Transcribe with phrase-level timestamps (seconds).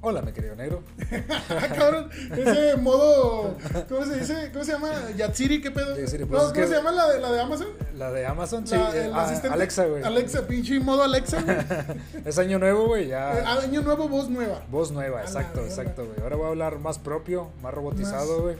[0.00, 0.82] Hola, mi querido negro.
[1.50, 3.56] Ah, cabrón, ese modo,
[3.88, 4.50] ¿cómo se dice?
[4.52, 4.92] ¿Cómo se llama?
[5.16, 5.98] Yatsiri, ¿qué pedo?
[5.98, 7.68] Yatsiri, No, pues, es ¿Cómo se llama la de, la de Amazon?
[7.96, 8.76] La de Amazon, sí.
[8.76, 9.38] La- eh, el ah.
[9.50, 10.02] Alexa, güey.
[10.04, 11.56] Alexa, pinche modo Alexa, güey.
[12.24, 13.60] Es año nuevo, güey, Eh, ya.
[13.60, 14.62] Año nuevo, voz nueva.
[14.70, 16.20] Voz nueva, exacto, exacto, güey.
[16.20, 18.56] Ahora voy a hablar más propio, más robotizado, güey.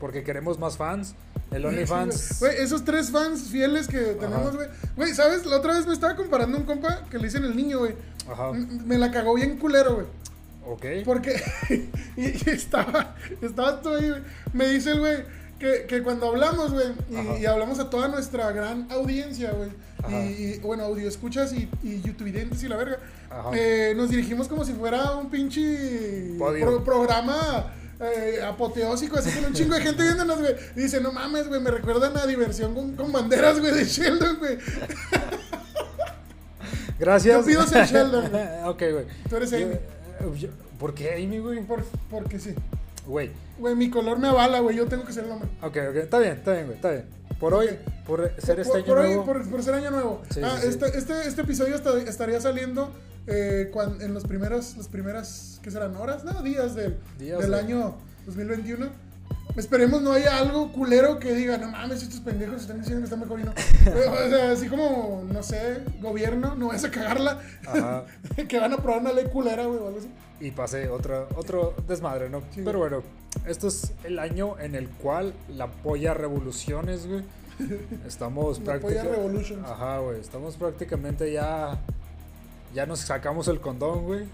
[0.00, 1.14] Porque queremos más fans.
[1.50, 2.38] El OnlyFans.
[2.40, 4.68] Güey, esos tres fans fieles que tenemos, güey.
[4.96, 5.44] Güey, ¿sabes?
[5.46, 7.94] La otra vez me estaba comparando un compa que le dicen el niño, güey.
[8.30, 8.52] Ajá.
[8.52, 10.06] Me la cagó bien culero, güey.
[10.66, 11.04] Ok.
[11.04, 11.42] Porque
[12.16, 14.22] y, y estaba, estaba todo ahí, güey.
[14.52, 15.16] Me dice el güey
[15.58, 19.68] que, que cuando hablamos, güey, y, y hablamos a toda nuestra gran audiencia, güey,
[20.08, 20.14] y,
[20.54, 22.96] y, bueno, audio escuchas y, y youtubidentes y la verga,
[23.52, 29.52] eh, nos dirigimos como si fuera un pinche pro- programa eh, apoteósico, así con un
[29.52, 30.54] chingo de gente viéndonos, güey.
[30.76, 34.38] Y dice, no mames, güey, me recuerdan a diversión con, con banderas, güey, de Sheldon,
[34.38, 34.56] güey.
[36.98, 37.38] Gracias.
[37.40, 38.26] Yo pido ser Sheldon,
[38.66, 39.04] ok, güey.
[39.28, 39.74] Tú eres Amy.
[40.20, 41.60] Yo- yo- ¿Por qué Amy, güey?
[41.62, 42.54] Por- porque sí.
[43.06, 43.30] Güey.
[43.58, 45.48] Güey, mi color me avala, güey, yo tengo que ser el hombre.
[45.62, 45.96] Ok, ok.
[45.96, 46.76] Está bien, está bien, güey.
[46.76, 47.04] Está bien.
[47.38, 47.68] Por hoy,
[48.06, 49.24] por ser este por, año por hoy, nuevo.
[49.24, 50.22] por, por ser año nuevo.
[50.30, 50.68] Sí, ah, sí, sí.
[50.68, 52.92] Este, este, este episodio esta- estaría saliendo
[53.26, 55.96] eh, cuan- en los primeros, las primeras, ¿qué serán?
[55.96, 56.24] ¿Horas?
[56.24, 58.88] No, días del, Días del de- año 2021.
[59.56, 63.16] Esperemos no haya algo culero que diga, no mames, estos pendejos están diciendo que está
[63.16, 63.52] mejor y no.
[63.90, 67.40] O sea, así como, no sé, gobierno, no vas a cagarla.
[67.66, 68.04] Ajá.
[68.48, 70.10] que van a probar una ley culera, güey, o algo así.
[70.40, 72.40] Y pasé otro, otro desmadre, ¿no?
[72.54, 72.62] Sí.
[72.64, 73.02] Pero bueno,
[73.46, 77.22] esto es el año en el cual la polla revoluciones, güey.
[78.06, 79.58] Estamos prácticamente.
[79.64, 80.20] Ajá, güey.
[80.20, 81.78] Estamos prácticamente ya.
[82.74, 84.24] Ya nos sacamos el condón, güey.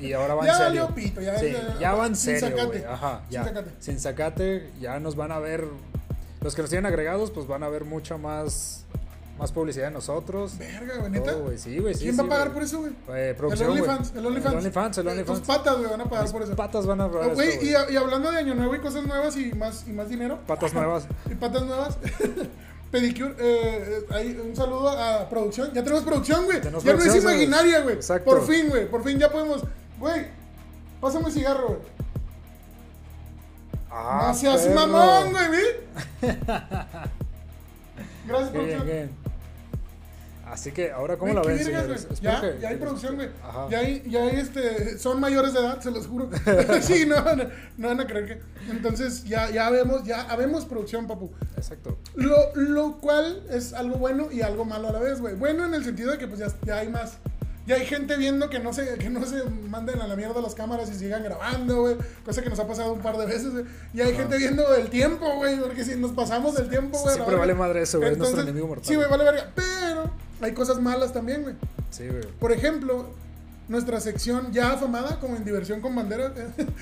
[0.00, 0.82] Y ahora va en Ya serio.
[0.82, 2.78] valió pito, ya- sí, ya- ya va en sin serio, sacate.
[2.80, 2.84] güey.
[2.92, 3.44] Ajá, Sin ya.
[3.44, 3.70] sacate.
[3.78, 5.66] Sin sacate, ya nos van a ver.
[6.42, 8.84] Los que nos tienen agregados, pues van a ver mucha más.
[9.38, 10.58] Más publicidad de nosotros.
[10.58, 11.32] Verga, güey, neta.
[11.32, 11.56] Güey.
[11.56, 11.94] Sí, güey.
[11.94, 12.54] Sí, ¿Quién sí, va a pagar güey.
[12.56, 12.92] por eso, güey?
[13.18, 13.80] Eh, El producción, güey.
[13.80, 14.52] OnlyFans, el OnlyFans.
[14.52, 15.38] El OnlyFans, el OnlyFans.
[15.38, 16.56] Tus patas, güey, van a pagar Mis por eso.
[16.56, 17.94] patas van a pagar güey, esto, y, güey.
[17.94, 20.40] y hablando de año nuevo y cosas nuevas y más, y más dinero.
[20.46, 21.06] Patas nuevas.
[21.30, 21.96] Y patas nuevas.
[22.90, 25.72] Pedicure, eh, eh, ahí, un saludo a producción.
[25.72, 26.60] Ya tenemos producción, güey.
[26.60, 27.94] Ya no es imaginaria, güey.
[27.94, 28.28] Exacto.
[28.28, 28.90] Por fin, güey.
[28.90, 29.62] Por fin ya podemos.
[29.98, 30.26] Güey,
[31.00, 31.78] pásame un cigarro, güey.
[33.90, 34.74] Ah, no seas perro.
[34.86, 35.50] mamón, güey.
[38.26, 39.10] Gracias, producción.
[40.50, 42.08] Así que ahora, ¿cómo la ven, señores?
[42.20, 43.28] Ya, que- ya hay producción, güey.
[43.42, 43.68] Ajá.
[43.70, 46.28] Ya hay, ya hay, este, son mayores de edad, se los juro.
[46.82, 47.44] sí, no, no,
[47.78, 48.70] no van a creer que.
[48.70, 51.30] Entonces, ya, ya vemos, ya habemos producción, papu.
[51.56, 51.98] Exacto.
[52.16, 55.34] Lo, lo cual es algo bueno y algo malo a la vez, güey.
[55.36, 57.18] Bueno en el sentido de que pues ya, ya hay más.
[57.66, 60.56] Ya hay gente viendo que no se, que no se manden a la mierda las
[60.56, 61.96] cámaras y sigan grabando, güey.
[62.24, 63.64] Cosa que nos ha pasado un par de veces, güey.
[63.94, 65.60] Y hay gente viendo el tiempo, güey.
[65.60, 67.14] Porque si nos pasamos del tiempo, güey.
[67.14, 68.12] Siempre vale madre eso, güey.
[68.12, 68.86] Es nuestro enemigo mortal.
[68.86, 69.50] Sí, güey, vale verga.
[69.54, 71.54] Pero hay cosas malas también, güey.
[71.90, 72.22] Sí, güey.
[72.38, 73.10] Por ejemplo,
[73.68, 76.32] nuestra sección ya afamada, como en Diversión con Banderas,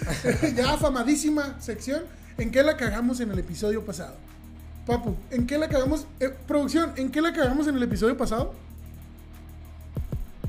[0.56, 2.02] ya afamadísima sección,
[2.38, 4.14] ¿en qué la cagamos en el episodio pasado?
[4.86, 6.06] Papu, ¿en qué la cagamos?
[6.20, 8.54] eh, producción, ¿en qué la cagamos en el episodio pasado?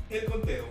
[0.08, 0.64] El conteo.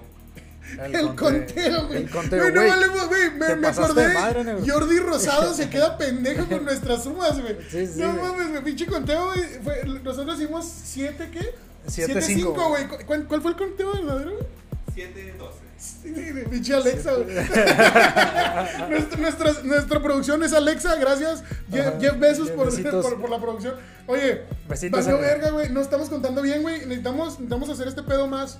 [0.77, 2.03] El, conteo, güey.
[2.03, 3.31] El conteo, Güey, no valemos, güey.
[3.31, 4.13] Me, me acordé.
[4.13, 4.43] madre.
[4.67, 7.57] Jordi Rosado se queda pendejo con nuestras sumas, güey.
[7.71, 8.63] Sí, sí, no mames, güey.
[8.63, 9.31] Pinche conteo,
[9.63, 10.01] güey.
[10.03, 11.55] Nosotros hicimos 7, ¿qué?
[11.89, 12.69] Siete, 7-5, cinco.
[12.69, 12.87] güey.
[12.87, 14.43] ¿Cu- ¿Cuál, cuál fue el conteo verdadero, güey?
[14.93, 15.59] 7, 12.
[15.79, 16.13] Sí,
[16.49, 17.35] Pinche Alexa, güey.
[18.89, 21.43] nuestra, nuestra, nuestra producción es Alexa, gracias.
[21.71, 21.97] Jeff, Ajá.
[22.01, 22.69] Jeff Bezos por,
[23.01, 23.75] por, por la producción.
[24.07, 25.21] Oye, Besitos, amigo.
[25.21, 25.69] verga, güey.
[25.69, 26.79] No estamos contando bien, güey.
[26.81, 28.57] Necesitamos, necesitamos hacer este pedo más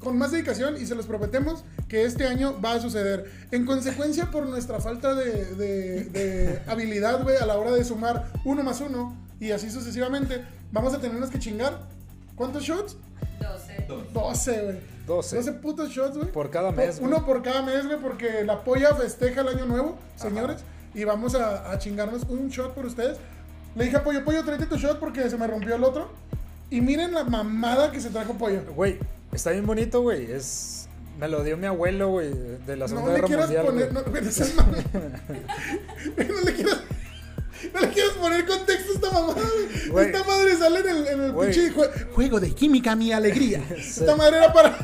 [0.00, 3.30] con más dedicación y se los prometemos que este año va a suceder.
[3.52, 8.26] En consecuencia, por nuestra falta de, de- de habilidad, güey, a la hora de sumar
[8.44, 11.86] uno más uno y así sucesivamente, vamos a tenernos que chingar.
[12.40, 12.96] ¿Cuántos shots?
[13.38, 13.86] 12.
[14.14, 14.80] 12, güey.
[15.06, 15.36] 12.
[15.36, 16.32] 12 putos shots, güey.
[16.32, 17.12] Por cada mes, güey.
[17.12, 20.64] Uno por cada mes, güey, porque la polla festeja el año nuevo, señores.
[20.94, 23.18] Y vamos a, a chingarnos un shot por ustedes.
[23.74, 26.08] Le dije a Pollo, Pollo, tráete tu shot porque se me rompió el otro.
[26.70, 28.62] Y miren la mamada que se trajo Pollo.
[28.74, 28.98] Güey,
[29.32, 30.32] está bien bonito, güey.
[30.32, 30.88] Es.
[31.18, 32.30] Me lo dio mi abuelo, güey,
[32.66, 33.66] de la Segunda No le Guerra quieras Mundial.
[33.66, 33.92] poner.
[36.32, 36.79] no le quieras.
[37.74, 39.40] No le quieras poner contexto a esta mamada,
[39.90, 40.06] güey.
[40.06, 43.62] Esta madre sale en el, en el pinche jue- juego de química, mi alegría.
[43.80, 44.00] Sí.
[44.00, 44.76] Esta madre era para.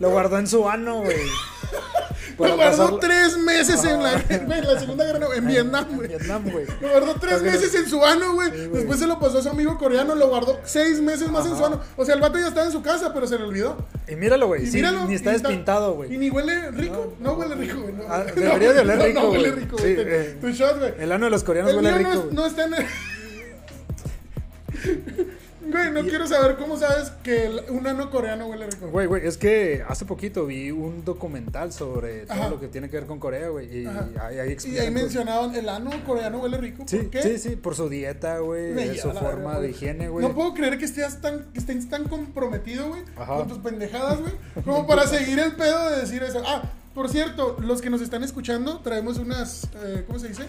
[0.00, 1.16] Lo guardó en su ano, güey.
[2.48, 4.12] Lo Para guardó tres meses en la,
[4.46, 6.08] güey, en la Segunda Guerra en Vietnam, güey.
[6.08, 6.66] Vietnam, güey.
[6.80, 8.50] Lo guardó tres meses en su ano, güey.
[8.50, 11.64] Después se lo pasó a su amigo coreano, lo guardó seis meses más en su
[11.64, 11.80] ano.
[11.96, 13.76] O sea, el vato ya estaba en su casa, pero se le olvidó.
[14.08, 14.64] Y míralo, güey.
[14.64, 16.18] Y Sí, míralo, ni está y despintado, Y güey.
[16.18, 17.14] ni huele rico.
[17.20, 17.94] No, huele rico, güey.
[18.08, 19.62] Ah, debería de oler rico, No, huele güey.
[19.64, 19.96] rico, güey.
[19.98, 20.38] eh.
[20.40, 20.94] Tu shot, güey.
[20.98, 22.86] El ano de los coreanos El huele rico, no está en el...
[25.72, 28.88] Güey, no quiero saber cómo sabes que el- un ano coreano huele rico.
[28.88, 32.48] Güey, güey, es que hace poquito vi un documental sobre todo Ajá.
[32.50, 33.82] lo que tiene que ver con Corea, güey.
[33.82, 36.84] Y ahí, ahí Y ahí mencionaban el ano coreano huele rico.
[36.86, 37.22] Sí, ¿Por qué?
[37.22, 40.26] sí, sí, por su dieta, güey, su forma de higiene, güey.
[40.26, 43.36] No puedo creer que estés tan, que estés tan comprometido, güey, Ajá.
[43.36, 44.32] con tus pendejadas, güey,
[44.64, 46.42] como para seguir el pedo de decir eso.
[46.46, 46.62] Ah,
[46.94, 50.44] por cierto, los que nos están escuchando, traemos unas, eh, ¿cómo se dice?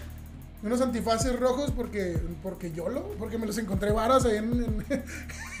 [0.64, 5.04] Unos antifaces rojos porque, porque YOLO, porque me los encontré varas ahí en, en,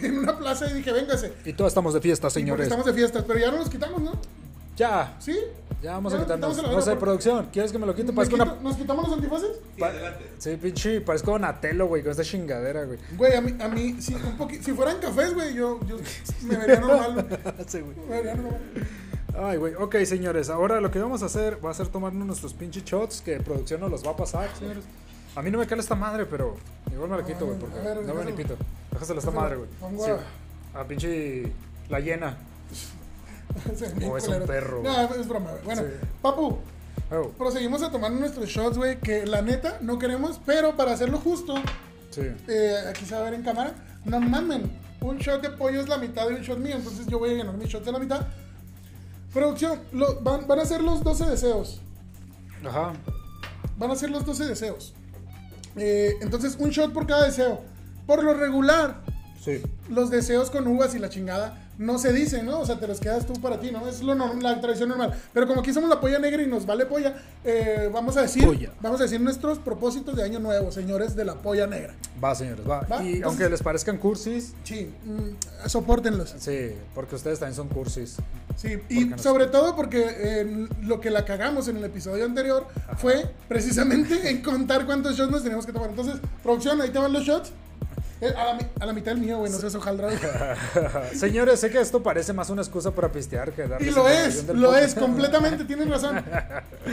[0.02, 1.32] en una plaza y dije, véngase.
[1.44, 2.64] Y todos estamos de fiesta, señores.
[2.64, 4.12] estamos de fiestas, pero ya no los quitamos, ¿no?
[4.76, 5.38] Ya, ¿Sí?
[5.82, 6.62] ya vamos Ya a nos quitarnos.
[6.72, 8.10] No sé, producción, ¿quieres que me lo quite?
[8.10, 8.54] ¿Me quito- una...
[8.62, 9.50] ¿Nos quitamos los antifaces?
[9.78, 9.92] pa-
[10.38, 12.98] Sí, pinche, parezco Donatello, güey, con esta chingadera, güey.
[13.16, 15.96] Güey, a mí, a mí si, un poqui- si fueran cafés, güey, yo, yo
[16.42, 17.26] me vería normal.
[17.68, 17.94] Sí, güey.
[18.08, 18.58] Me vería normal.
[19.36, 19.74] Ay, güey.
[19.74, 20.48] Ok, señores.
[20.50, 23.80] Ahora lo que vamos a hacer va a ser tomarnos nuestros pinches shots que producción
[23.80, 24.84] nos los va a pasar, señores.
[25.36, 26.56] A mí no me cala esta madre, pero
[26.92, 28.56] igual me la quito, güey, porque ver, no me ni pito.
[28.92, 29.68] Déjasela esta madre, güey.
[30.04, 30.10] Sí,
[30.74, 31.52] a- pinche
[31.88, 32.36] la llena.
[34.08, 35.62] O es un perro, No, es broma, güey.
[35.64, 35.88] Bueno, Sí.
[36.22, 36.58] papu,
[37.12, 41.18] Oh, proseguimos a tomar nuestros shots, güey, que la neta no queremos, pero para hacerlo
[41.18, 41.54] justo,
[42.10, 42.22] sí.
[42.48, 45.88] eh, aquí se va a ver en cámara, no mamen, un shot de pollo es
[45.88, 47.98] la mitad de un shot mío, entonces yo voy a llenar mi shot de la
[47.98, 48.26] mitad.
[49.34, 51.80] Producción, lo- van, van a ser los 12 deseos.
[52.66, 52.92] Ajá.
[53.76, 54.94] Van a ser los 12 deseos.
[55.76, 57.62] Eh, entonces, un shot por cada deseo.
[58.06, 59.02] Por lo regular,
[59.42, 59.60] Sí.
[59.88, 62.60] los deseos con uvas y la chingada no se dicen, ¿no?
[62.60, 63.86] O sea, te los quedas tú para ti, ¿no?
[63.88, 65.12] Es lo norm- la tradición normal.
[65.32, 68.44] Pero como aquí somos la polla negra y nos vale polla, eh, vamos a decir,
[68.46, 68.72] Polla.
[68.80, 71.94] vamos a decir nuestros propósitos de año nuevo, señores de la polla negra.
[72.22, 72.80] Va, señores, va.
[72.82, 76.34] Va, Y entonces- aunque les parezcan cursis, Sí, mm, soportenlos.
[76.38, 78.16] sí, porque ustedes también son cursis.
[78.56, 82.66] Sí, y no sobre todo porque eh, lo que la cagamos en el episodio anterior
[82.98, 85.90] fue precisamente en contar cuántos shots nos teníamos que tomar.
[85.90, 87.50] Entonces, producción, ahí te van los shots.
[88.20, 90.08] Eh, a, la, mi- a la mitad del mío, güey, no seas hojaldra.
[91.14, 94.46] Señores, sé que esto parece más una excusa para pistear que darles Y lo es,
[94.48, 94.84] lo podcast.
[94.84, 96.22] es, completamente, tienen razón.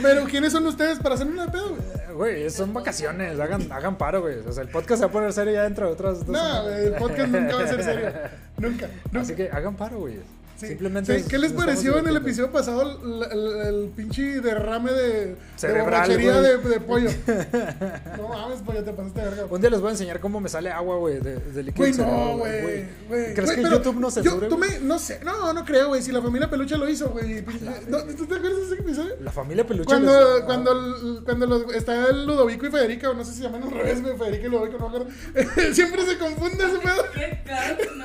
[0.02, 2.32] Pero ¿quiénes son ustedes para hacer una de pedo, güey?
[2.42, 4.38] Güey, son vacaciones, hagan, hagan paro, güey.
[4.46, 6.62] O sea, el podcast se va a poner serio ya dentro de otras dos No,
[6.64, 8.12] güey, el podcast nunca va a ser serio.
[8.58, 9.20] Nunca, nunca.
[9.20, 10.18] Así que hagan paro, güey.
[10.62, 10.68] Sí.
[10.68, 11.18] Simplemente.
[11.20, 15.36] Sí, ¿Qué les pareció en el episodio pasado el, el- el pinche derrame de, de
[15.56, 16.74] Cerebral, borrachería de, güey.
[16.74, 17.10] de pollo?
[18.16, 19.44] No mames, pollo, te pasaste de verga.
[19.50, 21.96] Un día les voy a enseñar cómo me sale agua, güey, de, de líquido Güey,
[21.98, 23.34] no, güey, güey.
[23.34, 24.48] ¿Crees Güey, que pero YouTube no yo- censure?
[24.48, 26.02] tú me- no sé, no, no creo, güey.
[26.02, 27.42] Si la familia Peluche lo hizo, güey.
[27.44, 29.14] ¿Tú te acuerdas de ese episodio?
[29.20, 29.86] La familia peluche.
[29.86, 33.42] Cuando, les- cuando, el- cuando los- está el Ludovico y Federica, o no sé si
[33.42, 35.12] llaman al revés, güey, Federica y Ludovico, no me acuerdo.
[35.74, 37.04] Siempre se confunde ese pedo.
[37.14, 38.04] ¿Qué crack, no?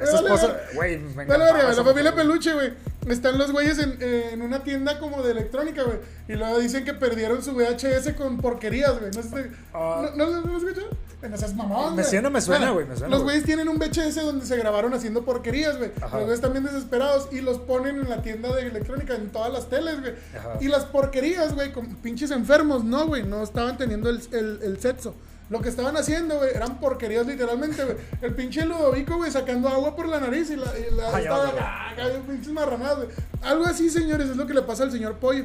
[0.00, 2.14] Esa Vale, esposa, güey, me la familia mujer.
[2.14, 2.72] Peluche, güey.
[3.08, 5.98] Están los güeyes en, en una tienda como de electrónica, güey.
[6.28, 9.12] Y luego dicen que perdieron su VHS con porquerías, güey.
[9.14, 10.10] No sé Ah.
[10.16, 10.84] ¿No, no, no lo escuchas?
[11.30, 13.22] No seas mamón, Me suena, me suena, Bueno, güey, Los güey.
[13.22, 15.90] güeyes tienen un VHS donde se grabaron haciendo porquerías, güey.
[16.00, 19.52] Los güeyes están bien desesperados y los ponen en la tienda de electrónica en todas
[19.52, 20.14] las teles, güey.
[20.60, 23.22] Y las porquerías, güey, con pinches enfermos, no, güey.
[23.22, 25.14] No estaban teniendo el, el, el sexo.
[25.48, 27.96] Lo que estaban haciendo, güey, eran porquerías literalmente, güey.
[28.20, 31.52] El pinche Ludovico, güey, sacando agua por la nariz y la, y la Ay, estaba,
[31.60, 31.94] ah,
[32.26, 33.08] pinches marranadas, güey.
[33.42, 35.44] Algo así, señores, es lo que le pasa al señor Pollo.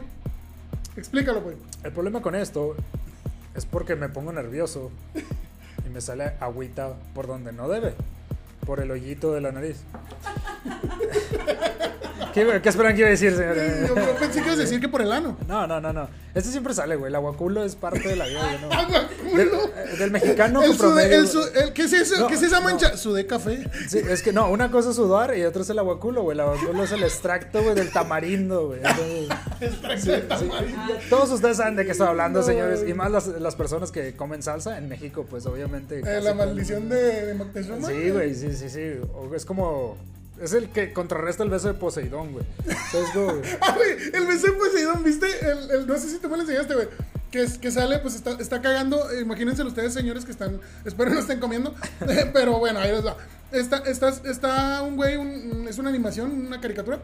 [0.95, 1.55] Explícalo, pues.
[1.83, 2.75] El problema con esto
[3.55, 4.91] es porque me pongo nervioso
[5.85, 7.93] y me sale agüita por donde no debe,
[8.65, 9.83] por el hoyito de la nariz.
[12.33, 13.55] ¿Qué, qué esperan que iba a decir, señor?
[13.87, 15.37] Yo, pensé que ibas a decir que por el ano.
[15.47, 16.09] No, no, no, no.
[16.33, 17.09] Este siempre sale, güey.
[17.09, 18.71] El aguaculo es parte de la vida, güey, ¿no?
[18.79, 21.19] Agua, Del, eh, del mexicano El con sude, promedio.
[21.19, 22.19] el su- el- ¿Qué es eso?
[22.21, 22.63] No, ¿Qué es esa no.
[22.63, 22.95] mancha?
[22.95, 23.69] Sudé café.
[23.89, 26.35] Sí, es que no, una cosa es sudar y otra es el aguaculo, güey.
[26.35, 28.79] El aguaculo es el extracto, güey, del tamarindo, güey.
[29.59, 30.93] Extracto tamarindo.
[31.09, 32.83] todos ustedes saben de qué estoy hablando, No, señores.
[32.87, 35.99] Y más las, las personas que comen salsa en México, pues obviamente.
[35.99, 37.87] Eh, la maldición de, de Moctezuma.
[37.87, 38.91] Sí, güey, sí, sí, sí.
[39.35, 39.97] Es como.
[40.41, 42.45] Es el que contrarresta el beso de Poseidón, güey.
[42.91, 43.41] ¿Sabes cómo, güey?
[43.61, 45.27] Ah, güey, el beso de Poseidón, ¿viste?
[45.41, 46.87] El, el- no sé si tú me lo enseñaste, güey.
[47.29, 49.09] Que, es- que sale, pues está, está cagando.
[49.11, 50.59] eh, imagínense ustedes, señores, que están.
[50.83, 51.73] Espero no estén comiendo.
[52.33, 53.17] pero bueno, ahí les va.
[53.51, 57.01] Está, está, está un güey, un- es una animación, una caricatura.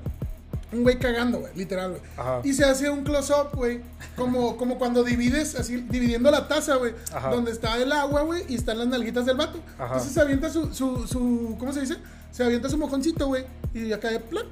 [0.74, 2.02] Un güey cagando, güey, literal, güey.
[2.18, 2.42] Ajá.
[2.44, 3.80] Y se hace un close-up, güey.
[4.18, 6.94] Como, como cuando divides, así, dividiendo la taza, güey.
[7.14, 7.30] Ajá.
[7.30, 9.60] Donde está el agua, güey, y están las nalguitas del vato.
[9.78, 9.86] Ajá.
[9.94, 11.56] Entonces se avienta su, su, su.
[11.58, 11.96] ¿Cómo se dice?
[12.32, 13.46] Se avienta su mojoncito, güey.
[13.74, 14.46] Y acá de plac.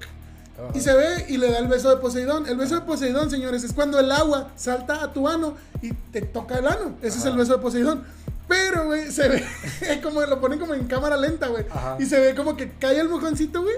[0.74, 2.48] Y se ve y le da el beso de Poseidón.
[2.48, 6.22] El beso de Poseidón, señores, es cuando el agua salta a tu ano y te
[6.22, 6.96] toca el ano.
[7.02, 8.04] Ese es el beso de Poseidón.
[8.48, 9.44] Pero, güey, se ve
[10.04, 11.66] como lo ponen como en cámara lenta, güey.
[12.00, 13.76] Y se ve como que cae el mojoncito, güey.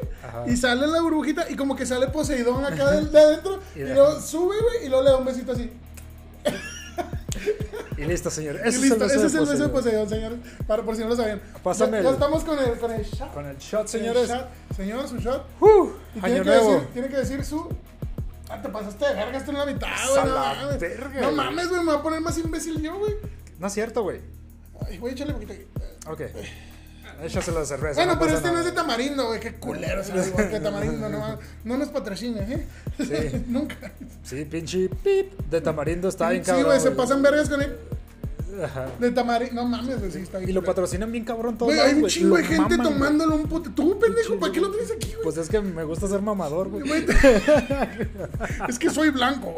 [0.47, 3.59] Y sale la burbujita y como que sale Poseidón acá de, de adentro.
[3.75, 5.71] Y y luego sube, güey, y luego le da un besito así.
[7.97, 8.57] Y listo, señor.
[8.63, 10.07] Ese listo, es el ese es el beso de Poseidón.
[10.09, 10.39] Señores.
[10.67, 11.41] Para, por si no lo sabían.
[11.63, 13.33] Pásame ya, el- ya estamos con el, con el shot.
[13.33, 14.27] Con el shot, El señores.
[14.29, 14.47] shot.
[14.75, 15.45] Señor, su shot.
[15.59, 15.67] Uh,
[16.15, 16.71] Y año tiene, que nuevo.
[16.73, 17.69] decir, tiene que decir su.
[18.49, 20.77] Ah, te pasaste de verga, esto en la mitad, güey.
[20.79, 21.35] Verga, no güey.
[21.35, 23.15] mames, güey, me voy a poner más imbécil yo, güey.
[23.59, 24.21] No es cierto, güey.
[24.85, 25.67] Ay, güey, échale poquito ahí.
[26.07, 26.21] Ok.
[27.23, 27.95] Échase la cerveza.
[27.95, 29.39] Bueno, no pero este no es de tamarindo, güey.
[29.39, 31.09] Qué culero el igual que tamarindo.
[31.09, 32.65] No, no nos patrocina, ¿eh?
[32.99, 33.43] Sí.
[33.47, 33.91] Nunca.
[34.23, 36.67] Sí, pinche pip de tamarindo está bien Sí, cabrón.
[36.67, 37.75] güey, se pasan vergas con él.
[38.63, 38.87] Ajá.
[38.99, 39.55] De tamarindo.
[39.61, 40.49] No mames, está bien.
[40.49, 43.69] Y lo patrocinan bien cabrón Güey, hay un chingo de gente maman, tomándolo un puto.
[43.71, 45.23] Tú, pendejo, ¿para qué lo tienes aquí, güey?
[45.23, 46.83] Pues es que me gusta ser mamador, güey.
[48.67, 49.55] Es que soy blanco.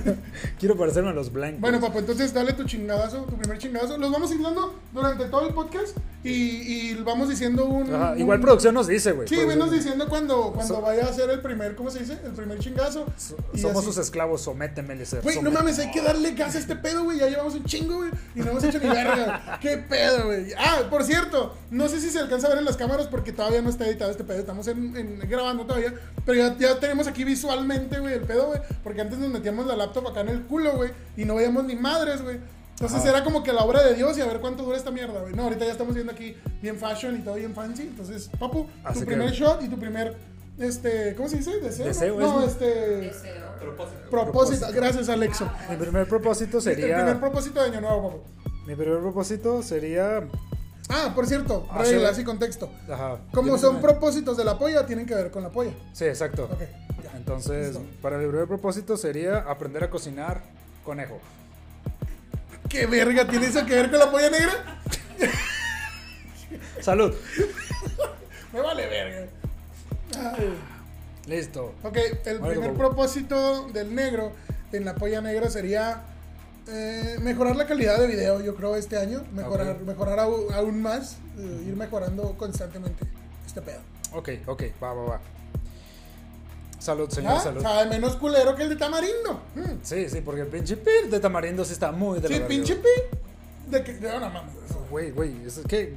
[0.58, 1.60] Quiero parecerme a los blancos.
[1.60, 3.98] Bueno, papá, entonces dale tu chingadazo, tu primer chingadazo.
[3.98, 7.94] Los vamos dando durante todo el podcast y, y vamos diciendo un.
[7.94, 9.28] Ajá, un- igual producción nos dice, güey.
[9.28, 12.18] Sí, Producción- venos diciendo cuando, cuando So- vaya a hacer el primer, ¿cómo se dice?
[12.24, 13.06] El primer chingazo.
[13.16, 13.86] So- Somos así.
[13.86, 15.22] sus esclavos, sométeme, Eliezer.
[15.22, 17.18] Güey, no mames, hay que darle gas a este pedo, güey.
[17.18, 18.10] Ya llevamos un chingo, güey.
[18.34, 19.58] Y no hemos hecho ni verga.
[19.60, 20.52] ¿Qué pedo, güey?
[20.58, 23.62] Ah, por cierto, no sé si se alcanza a ver en las cámaras porque todavía
[23.62, 24.38] no está editado este pedo.
[24.38, 25.94] Estamos en, en- grabando todavía.
[26.24, 28.60] Pero ya, ya tenemos aquí visualmente, güey, el pedo, güey.
[28.82, 30.90] Porque antes nos metíamos la laptop acá en el culo, güey.
[31.16, 32.38] Y no veíamos ni madres, güey.
[32.78, 35.20] Entonces era como que la obra de Dios y a ver cuánto dura esta mierda,
[35.22, 35.32] güey.
[35.32, 37.84] No, ahorita ya estamos viendo aquí bien fashion y todo bien fancy.
[37.84, 40.14] Entonces, papu, Así tu que- primer shot y tu primer,
[40.58, 41.60] este, ¿cómo se dice?
[41.60, 41.86] Deseo.
[41.86, 43.46] Deseo, no, es- este, Deseo.
[44.10, 44.66] propósito.
[44.72, 45.50] Gracias, Alexo.
[45.70, 47.20] Mi primer propósito El primer sería.
[47.20, 48.22] propósito de año nuevo, papu.
[48.66, 50.26] Mi primer propósito sería.
[50.88, 52.70] Ah, por cierto, Hacer- reglas y contexto.
[52.90, 53.18] Ajá.
[53.32, 55.72] Como son propósitos de la polla, tienen que ver con la polla.
[55.92, 56.44] Sí, exacto.
[56.44, 56.60] Ok,
[57.02, 57.16] ya.
[57.16, 57.84] Entonces, Listo.
[58.00, 60.42] para mi primer propósito sería aprender a cocinar
[60.84, 61.18] conejo.
[62.68, 64.80] ¿Qué verga tiene eso que ver con la polla negra?
[66.80, 67.12] Salud.
[68.52, 69.26] Me vale verga.
[70.16, 70.54] Ay.
[71.26, 71.74] Listo.
[71.82, 74.32] Ok, el primer propósito del negro
[74.72, 76.02] en la polla negra sería
[76.68, 79.24] eh, mejorar la calidad de video, yo creo, este año.
[79.32, 83.04] Mejorar, mejorar aún más, eh, ir mejorando constantemente
[83.46, 83.80] este pedo.
[84.12, 85.20] Ok, ok, va, va, va.
[86.78, 87.40] Salud, señor, ¿Ah?
[87.40, 87.62] salud.
[87.62, 89.40] Sabe menos culero que el de tamarindo.
[89.54, 89.80] Mm.
[89.82, 92.84] Sí, sí, porque el pinche pir de tamarindo sí está muy de Sí, pinche güey.
[93.10, 93.70] pi.
[93.70, 94.52] De que, no, no mames.
[94.90, 95.94] Güey, güey, es que.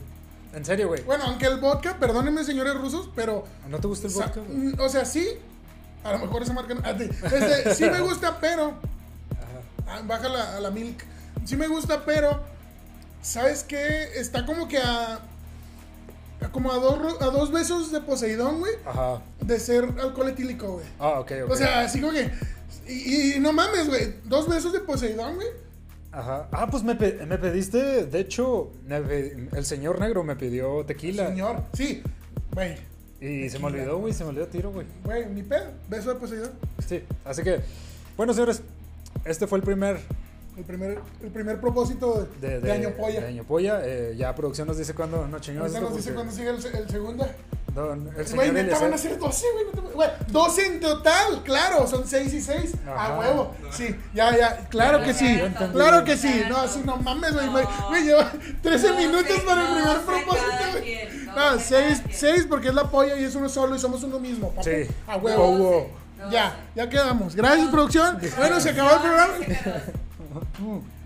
[0.54, 1.04] En serio, güey.
[1.04, 4.58] Bueno, aunque el vodka, perdónenme señores rusos, pero ¿No te gusta el vodka, güey?
[4.58, 5.28] mm, o sea, sí.
[6.04, 6.82] A lo mejor esa marca no.
[6.84, 7.10] ah, sí.
[7.24, 8.74] Este, sí me gusta, pero.
[9.88, 11.04] Ah, Bájala a la milk.
[11.46, 12.40] Sí me gusta, pero.
[13.22, 14.10] ¿Sabes qué?
[14.16, 15.16] Está como que a.
[16.42, 18.74] a como a dos, a dos besos de Poseidón, güey.
[18.86, 19.22] Ajá.
[19.42, 20.86] De ser alcohol etílico, güey.
[21.00, 21.52] Ah, ok, ok.
[21.52, 22.32] O sea, así como que.
[22.88, 24.16] Y, y no mames, güey.
[24.24, 25.48] Dos besos de Poseidón, güey.
[26.12, 26.48] Ajá.
[26.52, 28.06] Ah, pues me, pe- me pediste.
[28.06, 31.28] De hecho, el señor negro me pidió tequila.
[31.28, 31.64] Señor.
[31.74, 32.02] Sí.
[32.54, 32.76] Güey.
[33.22, 34.14] Y se me olvidó, güey.
[34.14, 34.88] Se me olvidó tiro, güey.
[35.04, 35.66] Güey, ni pedo.
[35.90, 36.52] Beso de Poseidón.
[36.88, 37.04] Sí.
[37.26, 37.60] Así que.
[38.18, 38.62] Bueno, señores.
[39.26, 40.00] Este fue el primer
[40.58, 43.22] El primer, el primer propósito de, de, de año polla.
[43.22, 43.82] de año polla.
[43.84, 45.72] Eh, ya producción nos dice cuándo no chingamos.
[45.74, 47.28] Nos dice cuándo sigue el, el segundo.
[47.80, 49.66] Don, el Güey, señor neta Eliezer- van a ser 12, güey.
[49.66, 52.72] no te- Güey, 12 en total, claro, son 6 y 6.
[52.88, 53.06] Ajá.
[53.16, 53.56] A huevo.
[53.72, 55.42] Sí, ya, ya, claro que sí.
[55.74, 56.44] Claro que sí.
[56.50, 57.48] No, así no mames, güey.
[57.48, 57.66] güey.
[57.90, 58.32] Güey, lleva
[58.62, 60.96] 13 minutos para el no primer propósito, güey.
[61.26, 62.18] no No, sé cada 6, quien.
[62.18, 64.64] 6 porque es la polla y es uno solo y somos uno mismo, papu.
[64.70, 64.88] Sí.
[65.08, 65.90] A huevo.
[66.18, 67.34] No Ya, ya quedamos.
[67.36, 68.20] Gracias, producción.
[68.38, 69.34] Bueno, se acabó el programa.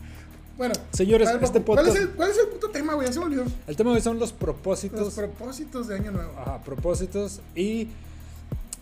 [0.58, 3.08] Bueno, Señores, este ¿cuál es, podcast- el, ¿Cuál es el puto tema, güey?
[3.08, 3.46] Ya se me olvidó.
[3.68, 5.14] El tema hoy son los Los propósitos.
[5.14, 6.32] propósitos de año nuevo.
[6.40, 7.88] Ajá, propósitos y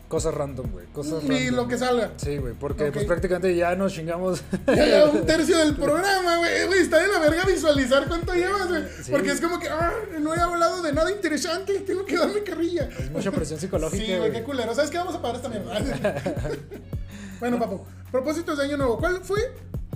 [0.09, 0.85] cosas random, güey.
[0.87, 1.55] Cosas Y random.
[1.55, 2.11] lo que salga.
[2.17, 4.41] Sí, güey, porque pues prácticamente ya nos chingamos.
[4.67, 6.67] Ya, ya un tercio del programa, güey.
[6.67, 8.83] Güey, está de la verga visualizar cuánto llevas, güey.
[9.03, 9.09] Sí.
[9.11, 12.89] Porque es como que, ah, no he hablado de nada interesante, tengo que darme carrilla.
[12.99, 14.75] es mucha presión psicológica, Sí, güey, qué culero.
[14.75, 14.97] ¿Sabes qué?
[14.97, 15.71] Vamos a pagar esta mierda.
[17.39, 17.79] bueno, papu,
[18.11, 18.97] propósitos de año nuevo.
[18.97, 19.39] ¿Cuál fue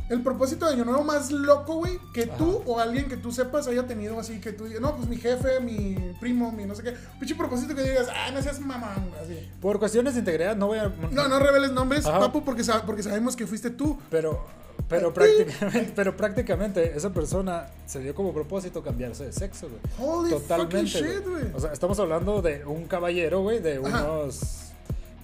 [0.09, 1.99] el propósito de año nuevo más loco, güey?
[2.13, 5.07] Que tú o alguien que tú sepas haya tenido así, que tú digas, no, pues
[5.09, 6.93] mi jefe, mi primo, mi no sé qué.
[7.19, 9.49] Pinche propósito que digas, ah, no seas güey, así.
[9.61, 10.91] Por cuestiones de integridad no voy a.
[11.11, 12.19] No, no reveles nombres, Ajá.
[12.19, 13.97] papu, porque, sa- porque sabemos que fuiste tú.
[14.11, 14.45] Pero,
[14.87, 19.81] pero prácticamente, pero prácticamente esa persona se dio como propósito cambiarse de sexo, güey.
[20.09, 20.85] Holy Totalmente.
[20.85, 21.45] shit, güey.
[21.55, 24.03] O sea, estamos hablando de un caballero, güey, de Ajá.
[24.03, 24.61] unos.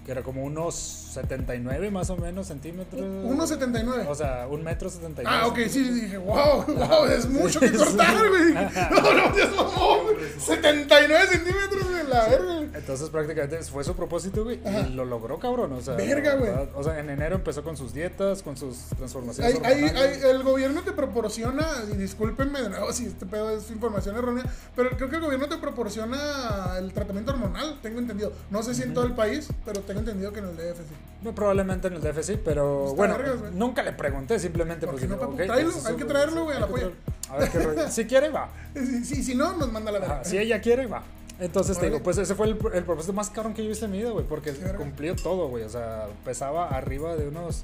[0.05, 3.01] que era como unos 79 más o menos centímetros.
[3.01, 4.05] 1.79.
[4.07, 5.27] O sea, un metro 79.
[5.41, 8.53] Ah, ok, sí, dije, wow, wow, es mucho que cortar, güey.
[8.91, 10.17] No, no, es mamón, güey.
[10.39, 12.61] 79 centímetros, güey, la verga.
[12.73, 15.73] Entonces prácticamente fue su propósito, güey, y lo logró, cabrón.
[15.73, 16.51] O sea, Verga, güey.
[16.75, 19.59] O sea, en enero empezó con sus dietas, con sus transformaciones.
[19.63, 24.45] Hay- el gobierno te proporciona, y discúlpenme de nuevo si este pedo es información errónea,
[24.75, 28.31] pero creo que el gobierno te proporciona el tratamiento hormonal, tengo entendido.
[28.49, 30.95] No sé si en todo el país, pero tengo entendido que en el DF sí.
[31.21, 33.15] No, probablemente en el DF sí, pero Está bueno,
[33.53, 35.33] nunca le pregunté, simplemente ¿Por pues no, dije, papu?
[35.33, 36.81] ok, Tráelo, ese es hay que traerlo, güey, a la polla.
[36.89, 37.01] traerlo.
[37.29, 37.89] A ver qué rollo.
[37.91, 38.49] Si quiere, va.
[38.73, 40.23] Si, si, si no, nos manda la verga.
[40.23, 41.03] Si ella quiere, va.
[41.39, 43.91] Entonces te digo, pues ese fue el, el propósito más cabrón que yo hice en
[43.91, 45.63] mi vida, güey, porque cumplió todo, güey.
[45.63, 47.63] O sea, pesaba arriba de unos,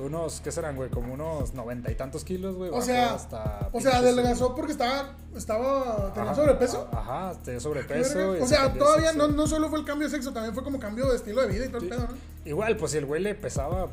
[0.00, 0.90] unos, ¿qué serán, güey?
[0.90, 2.70] Como unos noventa y tantos kilos, güey.
[2.72, 6.88] O sea, hasta O sea, adelgazó porque estaba, estaba, tenía sobrepeso.
[6.92, 8.36] Ajá, tenía sobrepeso.
[8.36, 10.62] y o se sea, todavía no, no solo fue el cambio de sexo, también fue
[10.64, 12.14] como cambio de estilo de vida y todo el pedo, ¿no?
[12.44, 13.88] Igual, pues si el güey le pesaba.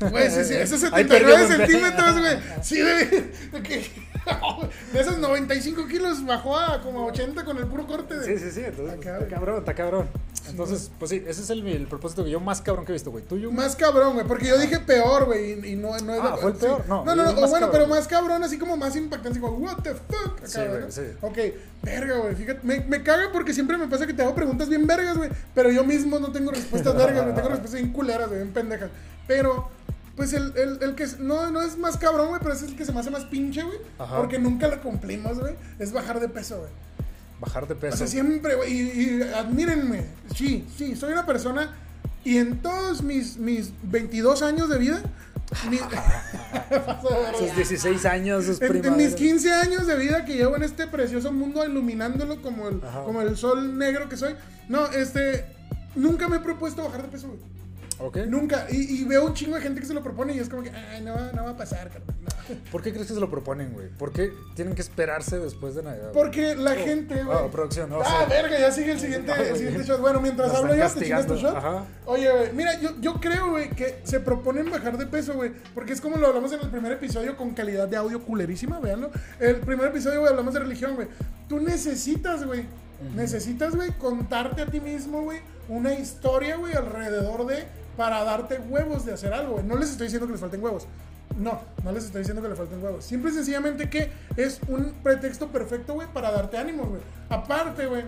[0.00, 2.38] pues, Güey, sí, sí, esos ahí 79 perdió buen pe- centímetros, güey.
[2.62, 3.04] Sí, de,
[3.52, 3.90] de que.
[4.92, 8.18] De esos 95 kilos bajó a como a 80 con el puro corte.
[8.18, 10.08] De, Sí, sí, sí, entonces, está cabrón, está cabrón.
[10.48, 13.10] Entonces, pues sí, ese es el, el propósito que yo más cabrón que he visto,
[13.10, 13.24] güey.
[13.24, 13.50] ¿Tuyo?
[13.50, 16.50] Más cabrón, güey, porque yo dije peor, güey, y, y no, no es Ah, ¿fue
[16.50, 16.84] el peor?
[16.88, 17.70] No, no, no, no, o bueno, cabrón.
[17.72, 20.38] pero más cabrón, así como más impactante, así como, what the fuck.
[20.38, 21.02] acá, Sí, güey, sí.
[21.22, 21.38] Ok,
[21.82, 24.86] verga, güey, fíjate, me, me caga porque siempre me pasa que te hago preguntas bien
[24.86, 28.40] vergas, güey, pero yo mismo no tengo respuestas vergas, güey, tengo respuestas bien culeras, güey,
[28.40, 28.90] bien pendejas.
[29.26, 29.68] Pero,
[30.16, 32.84] pues el, el, el que, no, no es más cabrón, güey, pero es el que
[32.84, 33.78] se me hace más pinche, güey,
[34.16, 36.70] porque nunca lo cumplimos, güey, es bajar de peso, güey.
[37.44, 37.94] Bajar de peso.
[37.94, 38.80] O sea, siempre, güey, y,
[39.18, 41.74] y admírenme, sí, sí, soy una persona
[42.24, 45.02] y en todos mis, mis 22 años de vida,
[45.70, 47.38] mi- Paso de verga.
[47.38, 51.32] Sus 16 años, sus en, mis 15 años de vida que llevo en este precioso
[51.32, 53.04] mundo iluminándolo como el, Ajá.
[53.04, 54.34] como el sol negro que soy,
[54.68, 55.44] no, este,
[55.94, 57.40] nunca me he propuesto bajar de peso, güey.
[57.98, 58.16] ¿Ok?
[58.26, 58.66] Nunca.
[58.70, 60.70] Y, y veo un chingo de gente que se lo propone y es como que,
[60.70, 62.16] ay, no, va- no va a pasar, carnal.
[62.22, 62.33] no".
[62.70, 63.88] ¿Por qué crees que se lo proponen, güey?
[63.88, 66.12] ¿Por qué tienen que esperarse después de Navidad?
[66.12, 66.14] güey?
[66.14, 67.36] Porque la gente, güey.
[67.38, 68.30] oh, producción, no, Ah, sí.
[68.30, 69.56] verga, ya sigue el siguiente, Ah, el güey.
[69.62, 70.00] siguiente shot.
[70.00, 71.60] Bueno, mientras Nos hablo están yo, te chingas tu castigando.
[71.60, 71.64] shot.
[71.74, 71.84] Ajá.
[72.06, 75.52] Oye, güey, mira, yo, yo creo, güey, que se proponen bajar de peso, güey.
[75.74, 79.10] Porque es como lo hablamos en el primer episodio con calidad de audio culerísima, véanlo.
[79.40, 81.08] El primer episodio, güey, hablamos de religión, güey.
[81.48, 82.66] Tú necesitas, güey.
[83.14, 87.64] Necesitas, güey, contarte a ti mismo, güey, una historia, güey, alrededor de.
[87.96, 89.64] Para darte huevos de hacer algo, güey.
[89.64, 90.84] No les estoy diciendo que les falten huevos.
[91.38, 93.04] No, no les estoy diciendo que le falten huevos.
[93.04, 97.00] Simple y sencillamente que es un pretexto perfecto, güey, para darte ánimos, güey.
[97.28, 98.04] Aparte, güey.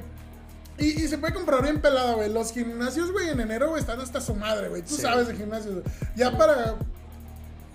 [0.78, 2.32] Y, y se puede comprar bien pelada, güey.
[2.32, 4.82] Los gimnasios, güey, en enero, güey, están hasta su madre, güey.
[4.82, 5.02] Tú Sí.
[5.02, 5.84] sabes de gimnasios, güey.
[6.14, 6.74] Ya para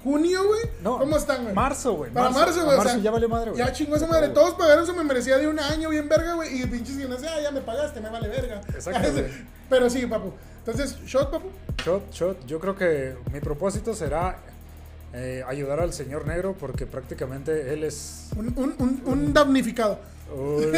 [0.03, 0.61] junio, güey.
[0.83, 1.55] No, ¿Cómo están, güey?
[1.55, 2.11] Marzo, güey.
[2.11, 2.75] Para marzo, güey.
[2.75, 3.63] o marzo sea, ya valió madre, güey.
[3.63, 4.29] Ya chingó esa madre.
[4.29, 6.61] Todos pagaron su membresía de un año bien verga, güey.
[6.61, 8.61] Y pinches gimnasios, ah, ya me pagaste, me vale verga.
[8.73, 9.09] Exacto.
[9.69, 10.33] Pero sí, papu.
[10.59, 11.49] Entonces, shot, papu.
[11.83, 12.45] Shot, shot.
[12.45, 14.37] Yo creo que mi propósito será
[15.13, 19.99] eh, ayudar al señor negro porque prácticamente él es Un, un, un, un damnificado.
[20.33, 20.71] Un-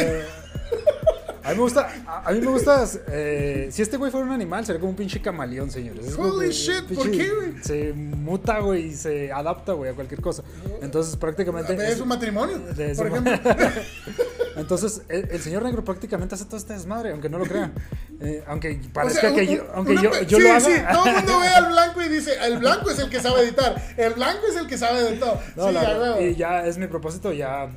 [1.46, 4.32] A mí me gusta, a, a mí me gusta, eh, si este güey fuera un
[4.32, 6.06] animal, sería como un pinche camaleón, señores.
[6.06, 7.52] Es Holy que shit, un ¿por pinche- qué, güey?
[7.62, 10.42] Se muta, güey, y se adapta, güey, a cualquier cosa.
[10.80, 11.76] Entonces, prácticamente...
[11.76, 12.58] De es- su matrimonio.
[12.58, 13.32] de por su- ejemplo.
[14.56, 17.74] Entonces, el, el señor negro prácticamente hace todo este desmadre, aunque no lo crean.
[18.20, 20.60] Eh, aunque O parezca que un- yo, aunque una yo, yo sí, lo haga.
[20.60, 23.42] Sí, todo el mundo ve al blanco y dice, el blanco es el que sabe
[23.42, 25.38] editar, el blanco es el que sabe de todo.
[25.56, 26.20] No, sí, la- a huevo.
[26.22, 27.68] y ya es mi propósito ya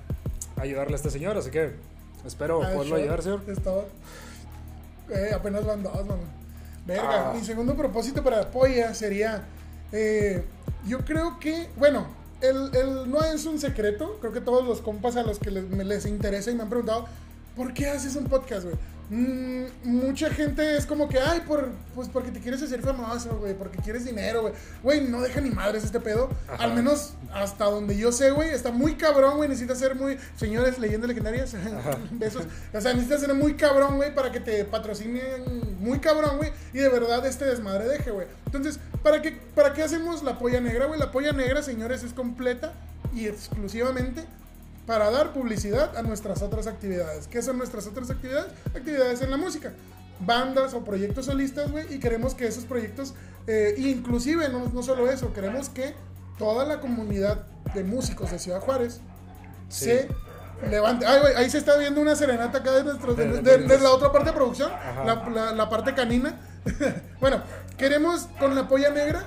[0.58, 1.72] ayudarle a este señor, así que
[2.26, 3.42] espero Ah, poderlo ayudar, señor.
[3.48, 3.86] estaba-
[5.10, 6.24] Eh, apenas van dos, mamá.
[6.86, 7.34] Verga, Ah.
[7.34, 9.44] mi segundo propósito para Polla sería,
[9.92, 10.44] eh,
[10.86, 12.08] yo creo que, bueno,
[12.42, 15.64] el, el- no es un secreto, creo que todos los compas a los que les,
[15.70, 17.06] me- les interesa y me han preguntado,
[17.56, 18.76] ¿por qué haces un podcast, güey?
[19.10, 23.54] Mm, mucha gente es como que, ay, por, pues porque te quieres hacer famoso, güey,
[23.54, 24.54] porque quieres dinero, güey.
[24.84, 26.30] Güey, no deja ni madres este pedo.
[26.48, 26.66] Ajá.
[26.66, 29.48] Al menos hasta donde yo sé, güey, está muy cabrón, güey.
[29.48, 30.18] Necesita ser muy.
[30.36, 31.56] Señores, leyendas legendarias,
[32.12, 32.46] besos.
[32.74, 36.52] O sea, necesita ser muy cabrón, güey, para que te patrocinen muy cabrón, güey.
[36.74, 38.28] Y de verdad este desmadre deje, güey.
[38.46, 41.00] Entonces, ¿para qué, ¿para qué hacemos la polla negra, güey?
[41.00, 42.74] La polla negra, señores, es completa
[43.14, 44.26] y exclusivamente
[44.88, 47.28] para dar publicidad a nuestras otras actividades.
[47.28, 48.52] ¿Qué son nuestras otras actividades?
[48.76, 49.74] Actividades en la música.
[50.20, 53.14] Bandas o proyectos solistas, güey, y queremos que esos proyectos,
[53.46, 55.94] eh, inclusive, no, no solo eso, queremos que
[56.40, 57.44] toda la comunidad
[57.76, 59.02] de músicos de Ciudad Juárez
[59.70, 59.86] Sí.
[59.86, 60.08] se
[60.72, 61.06] levante.
[61.06, 64.12] Ay, güey, ahí se está viendo una serenata acá de, nuestro, de, De- la otra
[64.12, 64.72] parte de producción,
[65.06, 66.40] la- la parte canina.
[67.20, 67.44] bueno,
[67.78, 69.26] queremos con la polla negra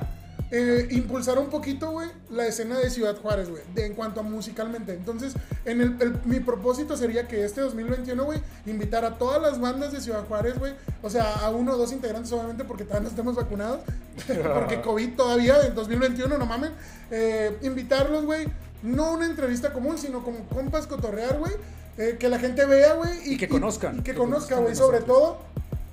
[0.52, 4.92] eh, impulsar un poquito, güey, la escena de Ciudad Juárez, güey, en cuanto a musicalmente.
[4.94, 5.34] Entonces,
[5.64, 9.92] en el, el- mi propósito sería que este 2021, güey, invitar a todas las bandas
[9.92, 13.08] de Ciudad Juárez, güey, o sea, a uno o dos integrantes, obviamente, porque todavía no
[13.10, 13.80] estamos vacunados,
[14.54, 16.72] porque COVID todavía, en 2021, no mamen,
[17.10, 18.46] eh, invitarlos, güey,
[18.82, 21.52] no una entrevista común, sino como compas cotorrear, güey,
[21.98, 23.98] eh, que la gente vea, güey, Y que conozcan.
[23.98, 25.38] y que Que conozca, conozcan güey, sobre todo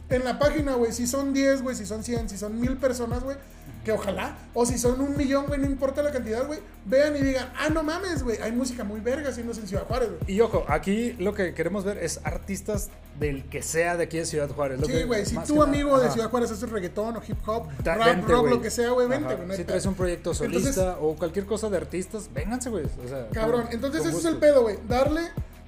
[0.10, 3.24] en la página, güey, si son 10, güey, si son 100, si son 1000 personas,
[3.24, 3.36] güey,
[3.88, 4.38] que ojalá.
[4.54, 6.60] O si son un millón, güey, no importa la cantidad, güey.
[6.86, 8.38] Vean y digan, ah, no mames, güey.
[8.42, 10.20] Hay música muy verga haciéndose en Ciudad Juárez, güey.
[10.36, 14.26] Y ojo, aquí lo que queremos ver es artistas del que sea de aquí de
[14.26, 14.80] Ciudad Juárez.
[14.80, 15.26] Lo Sí, güey.
[15.26, 16.12] Si tu nada, amigo de.
[16.12, 19.36] Ciudad Juárez hace reggaetón o hip hop, rap, vente, rock, lo que sea, güey, vente,
[19.36, 19.48] güey.
[19.48, 22.86] no Si traes un proyecto solista Entonces- o cualquier cosa de artistas, vénganse, güey.
[22.86, 24.78] O sea, Cabrón, entonces ese es el pedo, güey.
[24.88, 25.22] Darle,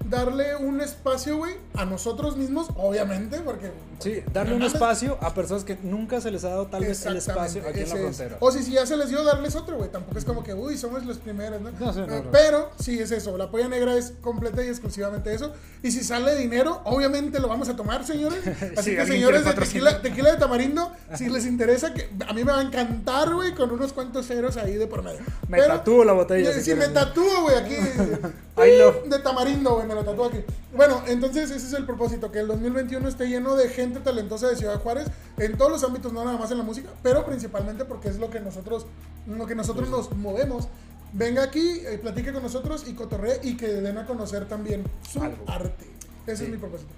[0.06, 3.72] darle un espacio, güey, a nosotros mismos, obviamente, porque.
[4.00, 7.18] Sí, darle un espacio a personas que nunca se les ha dado tal vez el
[7.18, 8.02] espacio aquí en la es.
[8.02, 8.38] frontera.
[8.40, 9.92] O si, si ya se les dio, darles otro, güey.
[9.92, 11.72] Tampoco es como que, uy, somos los primeros, ¿no?
[11.72, 12.32] No, sí, no, Eh, no.
[12.32, 13.38] Pero sí es eso.
[13.38, 15.52] La polla negra es completa y exclusivamente eso.
[15.84, 18.40] Y si sale dinero, obviamente lo vamos a tomar, señores.
[18.78, 22.46] Así Sí, que, señores de tequila, tequila de tamarindo, si les interesa, que a mí
[22.46, 25.20] me va a encantar, güey, con unos cuantos ceros ahí de por medio.
[25.50, 27.76] Me tatúo la botella, Sí, si me tatúo, güey, aquí.
[28.58, 29.06] I love.
[29.10, 30.40] De tamarindo, güey, me lo tatúo aquí.
[30.76, 34.56] Bueno, entonces ese es el propósito, que el 2021 esté lleno de gente talentosa de
[34.56, 38.08] Ciudad Juárez en todos los ámbitos, no nada más en la música, pero principalmente porque
[38.10, 38.86] es lo que nosotros,
[39.28, 40.68] lo que nosotros nos movemos.
[41.12, 45.22] Venga aquí, eh, platique con nosotros y cotorree y que den a conocer también su
[45.22, 45.44] Algo.
[45.48, 45.86] arte.
[46.28, 46.44] Ese Sí.
[46.46, 46.92] es mi propósito.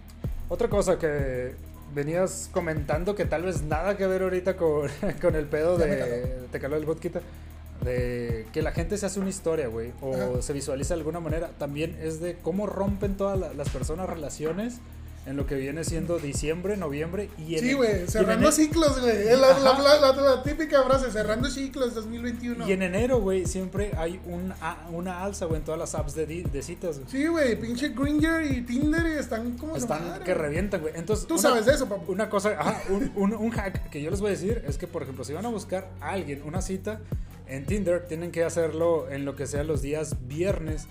[0.50, 1.56] Otra cosa que
[1.96, 4.90] venías comentando que tal vez nada que ver ahorita con,
[5.22, 7.22] con el pedo Ya de te caló el vodka
[7.84, 10.42] de que la gente se hace una historia, güey, o Ajá.
[10.42, 14.76] se visualiza de alguna manera, también es de cómo rompen todas la- las personas relaciones
[15.28, 19.26] en lo que viene siendo diciembre, noviembre y en Sí, güey, en cerrando ciclos, güey.
[19.26, 22.68] La, la- la- típica frase, cerrando ciclos 2021.
[22.68, 26.16] Y en enero, güey, siempre hay un, a- una alza, güey, en todas las apps
[26.16, 27.12] de, de citas, güey.
[27.12, 30.94] Sí, güey, pinche Gringer y Tinder están como Están madre, que revientan, güey.
[30.96, 32.12] Entonces, Tú una- sabes de eso, papu.
[32.12, 34.88] Una cosa, ajá, un, un- un hack que yo les voy a decir es que,
[34.88, 37.00] por ejemplo, si van a buscar a alguien, una cita
[37.52, 40.88] en Tinder, tienen que hacerlo en lo que sea los días viernes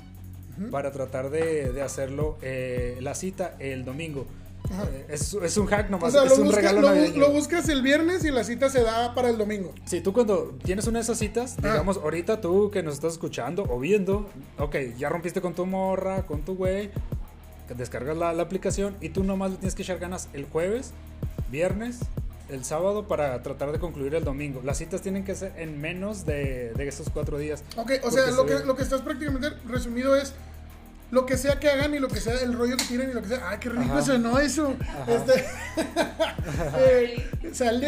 [0.71, 4.27] para tratar de, de hacerlo eh, la cita el domingo.
[4.71, 7.69] Eh, es, es un hack O nomás, sea, es un busca- regalo lo lo buscas
[7.71, 9.73] el viernes y la cita se da para el domingo.
[9.87, 11.69] Si tú cuando tienes una de esas citas, Ah.
[11.73, 16.27] digamos, ahorita tú que nos estás escuchando o viendo, ok, ya rompiste con tu morra,
[16.27, 16.91] con tu güey,
[17.77, 20.93] descargas la, la aplicación y tú nomás le tienes que echar ganas el jueves,
[21.51, 22.01] viernes,
[22.51, 24.61] el sábado para tratar de concluir el domingo.
[24.65, 27.63] Las citas tienen que ser en menos de, de esos cuatro días.
[27.77, 30.35] Ok, o sea, lo que, lo que estás prácticamente resumido es
[31.11, 33.23] lo que sea que hagan y lo que sea el rollo que tiren y lo
[33.23, 33.49] que sea.
[33.51, 34.03] ¡Ay, qué rico Ajá.
[34.03, 34.75] sonó eso!
[35.07, 35.45] Este,
[36.79, 37.83] eh, ¡Salud!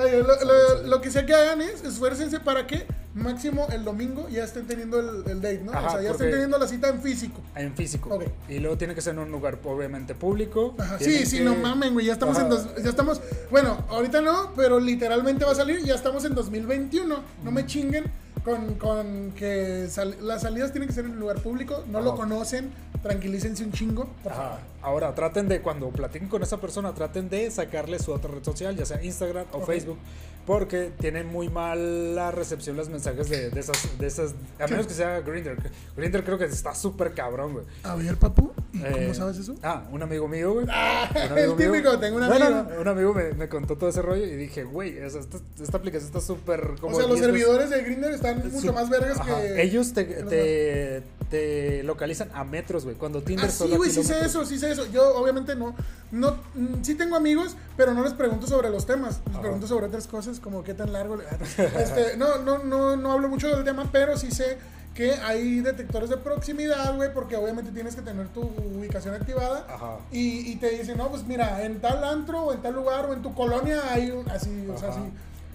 [0.00, 4.28] Ay, lo, lo- lo que sea que hagan es esfuércense para que máximo el domingo
[4.28, 5.72] ya estén teniendo el, el date, ¿no?
[5.72, 7.40] Ajá, o sea, ya estén teniendo la cita en físico.
[7.56, 8.14] En físico.
[8.14, 8.24] Ok.
[8.48, 10.74] Y luego tiene que ser en un lugar obviamente público.
[10.78, 12.06] Ajá, Tienen sí, sí, que- no mamen, güey.
[12.06, 15.80] Ya estamos en dos, ya estamos, bueno, ahorita no, pero literalmente va a salir.
[15.84, 17.22] Ya estamos en 2021.
[17.44, 18.04] No me chinguen
[18.44, 21.84] con, con que sal- las salidas tienen que ser en un lugar público.
[21.88, 22.70] No lo conocen.
[23.02, 24.08] Tranquilícense un chingo.
[24.28, 24.58] Ajá.
[24.82, 28.76] Ahora, traten de, cuando platiquen con esa persona, traten de sacarle su otra red social,
[28.76, 29.66] ya sea Instagram o Ok.
[29.66, 29.98] Facebook,
[30.46, 34.94] porque tienen muy mala recepción los mensajes de, de esas, de esas, a menos que
[34.94, 35.56] sea Grindr.
[35.96, 37.64] Grindr creo que está súper cabrón, güey.
[37.84, 39.54] A ver, papu, ¿y Eh, cómo sabes eso?
[39.62, 40.66] Ah, un amigo mío, güey.
[40.70, 42.50] Ah, el típico, tengo un no, amigo.
[42.74, 45.20] no, un amigo me, me contó todo ese rollo y dije, güey, esta,
[45.62, 48.72] esta aplicación está súper O sea, los 10 veces- servidores de Grindr están mucho Su-
[48.72, 49.62] más vergas que.
[49.62, 52.96] Ellos te, te localizan a metros, güey.
[52.96, 54.84] Cuando Tinder Ah, solo sí, güey, sí sé eso, sí sé eso.
[54.92, 55.74] Yo, obviamente, no.
[56.10, 59.20] no mm, sí tengo amigos, pero no les pregunto sobre los temas.
[59.26, 59.40] Les Ajá.
[59.42, 61.18] pregunto sobre otras cosas, como qué tan largo.
[61.78, 64.58] Este, no, no, no, no hablo mucho del tema, pero sí sé
[64.94, 69.64] que hay detectores de proximidad, güey, porque obviamente tienes que tener tu ubicación activada.
[69.72, 69.98] Ajá.
[70.10, 73.12] Y, y te dicen, no, pues mira, en tal antro, o en tal lugar, o
[73.12, 74.28] en tu colonia hay un.
[74.28, 75.00] Así, o sea, Ajá.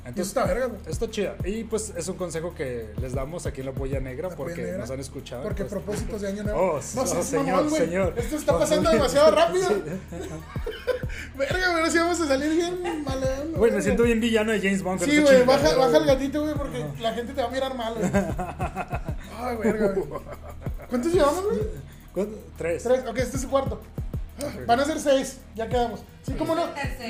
[0.08, 0.82] Entonces, está verga, güey.
[0.88, 1.36] Esto chida.
[1.44, 4.62] Y pues es un consejo que les damos aquí en la Polla Negra La porque
[4.62, 5.42] Negra, nos han escuchado.
[5.44, 5.72] Porque pues.
[5.72, 6.60] propósitos de año nuevo.
[6.60, 7.82] Oh, no oh, señor, mamón, güey.
[7.82, 8.14] señor.
[8.16, 9.68] Esto está Oh, pasando demasiado rápido.
[9.76, 11.38] Sí.
[11.38, 13.20] Verga, pero si vamos a salir bien mal.
[13.56, 15.02] Güey, me siento bien villano de James Bond.
[15.02, 16.16] Sí, güey, baja, baja el güey.
[16.16, 18.10] gatito, güey, porque la gente te va a mirar mal, güey.
[19.38, 20.08] Ay, verga, güey.
[20.90, 21.60] ¿Cuántos llevamos, güey?
[22.14, 22.38] ¿Cuánto?
[22.58, 22.84] Tres.
[22.84, 23.04] Tres.
[23.08, 23.82] Ok, este es su cuarto.
[24.68, 26.02] Van a ser seis, ya quedamos.
[26.26, 26.66] Sí, ¿cómo no?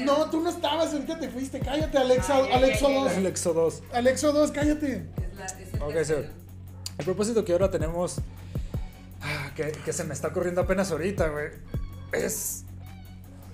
[0.06, 1.60] No, tú no estabas, ahorita te fuiste.
[1.60, 3.14] Cállate, Alexa, Ay, Alexo ay, ay, 2.
[3.14, 3.84] El Exo 2.
[3.94, 5.08] Alexo 2, cállate.
[5.18, 6.20] Es la, es el Ok, tercero.
[6.22, 6.34] señor.
[7.00, 8.18] El propósito que ahora tenemos,
[9.22, 11.48] ah, que, que se me está ocurriendo apenas ahorita, güey,
[12.14, 12.64] es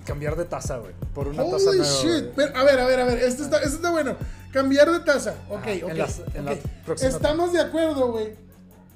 [0.06, 0.92] cambiar de taza, güey.
[1.14, 1.84] Por una taza Holy nueva.
[2.02, 2.10] shit.
[2.10, 2.32] güey.
[2.36, 3.18] Pero, a ver, a ver, a ver.
[3.22, 4.16] Esto está, esto está bueno.
[4.52, 5.34] Cambiar de taza.
[5.48, 5.92] Ok, Ajá, en ok.
[5.96, 6.54] las- en ok.
[6.54, 8.34] la próxima- Estamos de acuerdo, güey.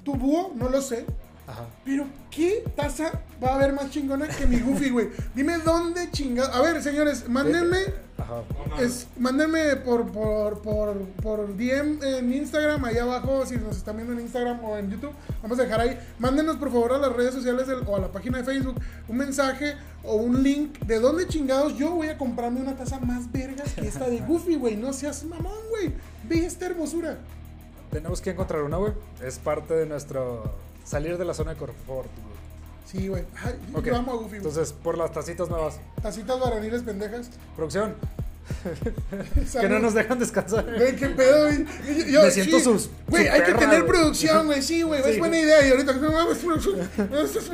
[0.03, 1.05] Tu búho, no lo sé.
[1.47, 1.65] Ajá.
[1.83, 3.11] Pero, ¿qué taza
[3.43, 5.09] va a haber más chingona que mi Goofy, güey?
[5.35, 6.55] Dime dónde chingada.
[6.57, 7.77] A ver, señores, mándenme.
[8.17, 8.41] Ajá.
[8.81, 14.13] Es, mándenme por, por, por, por DM en Instagram, ahí abajo, si nos están viendo
[14.13, 15.11] en Instagram o en YouTube,
[15.43, 15.99] vamos a dejar ahí.
[16.17, 19.17] Mándenos por favor a las redes sociales del- o a la página de Facebook un
[19.17, 23.73] mensaje o un link de dónde chingados yo voy a comprarme una taza más vergas
[23.73, 24.75] que esta de Goofy, güey.
[24.77, 25.93] No seas mamón, güey.
[26.27, 27.19] Ve esta hermosura.
[27.91, 28.93] Tenemos que encontrar una, güey.
[29.23, 30.51] Es parte de nuestro
[30.83, 32.36] salir de la zona de confort, güey.
[32.89, 33.23] Sí, güey.
[33.43, 33.85] Ay, Ok.
[33.85, 34.37] Yo amo a Goofy.
[34.37, 35.79] Entonces, por las tacitas nuevas.
[36.01, 37.29] Tacitas varoniles pendejas.
[37.55, 37.95] Producción,
[39.59, 40.65] que no nos dejan descansar.
[40.77, 41.65] Güey, qué pedo, güey.
[42.23, 42.63] Me siento sí.
[42.63, 44.61] sus- Güey, hay que tener producción, güey.
[44.61, 45.03] Sí, güey.
[45.03, 45.09] Sí.
[45.11, 45.67] Es buena idea.
[45.67, 46.89] Y ahorita, no mames, producción.
[47.11, 47.49] No estás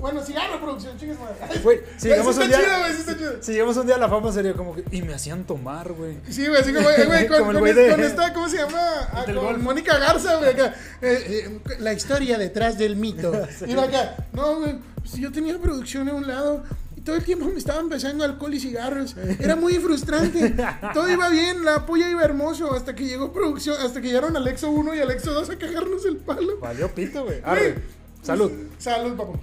[0.00, 1.60] Bueno, cigarro, producción, chingues madre.
[1.62, 2.66] Güey, sigamos sí un está día.
[2.68, 3.42] chido, güey, sí está chido.
[3.42, 4.84] Si llegamos un día a la fama sería como que.
[4.90, 6.18] Y me hacían tomar, güey.
[6.30, 8.58] Sí, güey, así como, eh, güey, con, con güey es- de- con esta, ¿cómo se
[8.58, 8.78] llama?
[9.12, 9.62] Ah, con.
[9.62, 10.74] Mónica Garza, güey, acá.
[11.02, 13.32] Eh, eh, la historia detrás del mito.
[13.66, 16.62] Y va acá, no, güey, pues yo tenía producción a un lado.
[16.96, 19.14] Y todo el tiempo me estaban besando alcohol y cigarros.
[19.38, 20.54] Era muy frustrante.
[20.94, 22.72] Todo iba bien, la polla iba hermoso.
[22.74, 26.16] Hasta que llegó producción, hasta que llegaron Alexo 1 y Alexo 2 a cagarnos el
[26.16, 26.58] palo.
[26.58, 27.40] Valió pito, güey.
[27.42, 27.74] Güey.
[28.22, 28.50] Salud.
[28.78, 29.38] Salud, papá.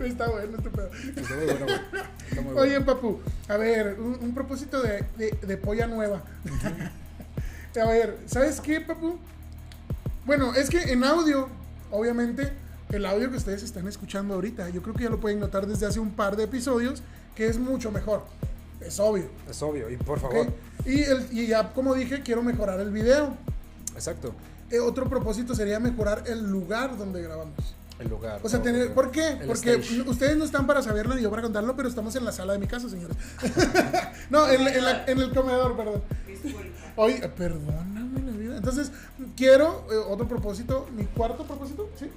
[0.00, 0.90] Está bueno este pedo.
[1.16, 1.76] Está muy bueno, güey.
[2.28, 2.60] Está muy bueno.
[2.60, 6.22] Oye, papu, a ver, un, un propósito de, de- de polla nueva.
[7.80, 9.18] a ver, ¿sabes qué, papu?
[10.26, 11.48] Bueno, es que en audio,
[11.90, 12.52] obviamente,
[12.90, 15.86] el audio que ustedes están escuchando ahorita, yo creo que ya lo pueden notar desde
[15.86, 17.02] hace un par de episodios,
[17.34, 18.24] que es mucho mejor.
[18.80, 19.26] Es obvio.
[19.48, 19.88] Es obvio.
[19.88, 20.46] Y por favor.
[20.84, 23.34] Y, el- y ya, como dije, quiero mejorar el video.
[23.94, 24.34] Exacto.
[24.70, 27.54] Eh, otro propósito sería mejorar el lugar donde grabamos.
[27.98, 28.40] El lugar.
[28.42, 28.92] O sea, tener.
[28.92, 29.38] ¿por qué?
[29.46, 30.02] Porque stage.
[30.02, 32.58] ustedes no están para saberlo ni yo para contarlo, pero estamos en la sala de
[32.58, 33.16] mi casa, señores.
[34.30, 36.02] no, en, la- en la- en el comedor, perdón.
[36.26, 36.60] Disculpa.
[36.96, 38.56] Oye, perdóname la vida.
[38.56, 38.90] Entonces,
[39.36, 42.10] quiero eh, otro propósito, mi cuarto propósito, ¿sí?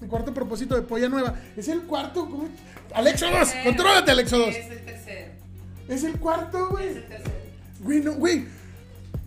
[0.00, 1.34] Mi cuarto propósito de polla nueva.
[1.56, 2.48] Es el cuarto, ¿cómo?
[2.94, 3.64] Alexo 2, Tercero.
[3.64, 4.48] contrólate, Alexo 2.
[4.48, 5.32] Es el tercero.
[5.88, 6.88] Es el cuarto, Es güey.
[6.88, 7.34] el tercero.
[7.80, 8.46] Güey, no, güey.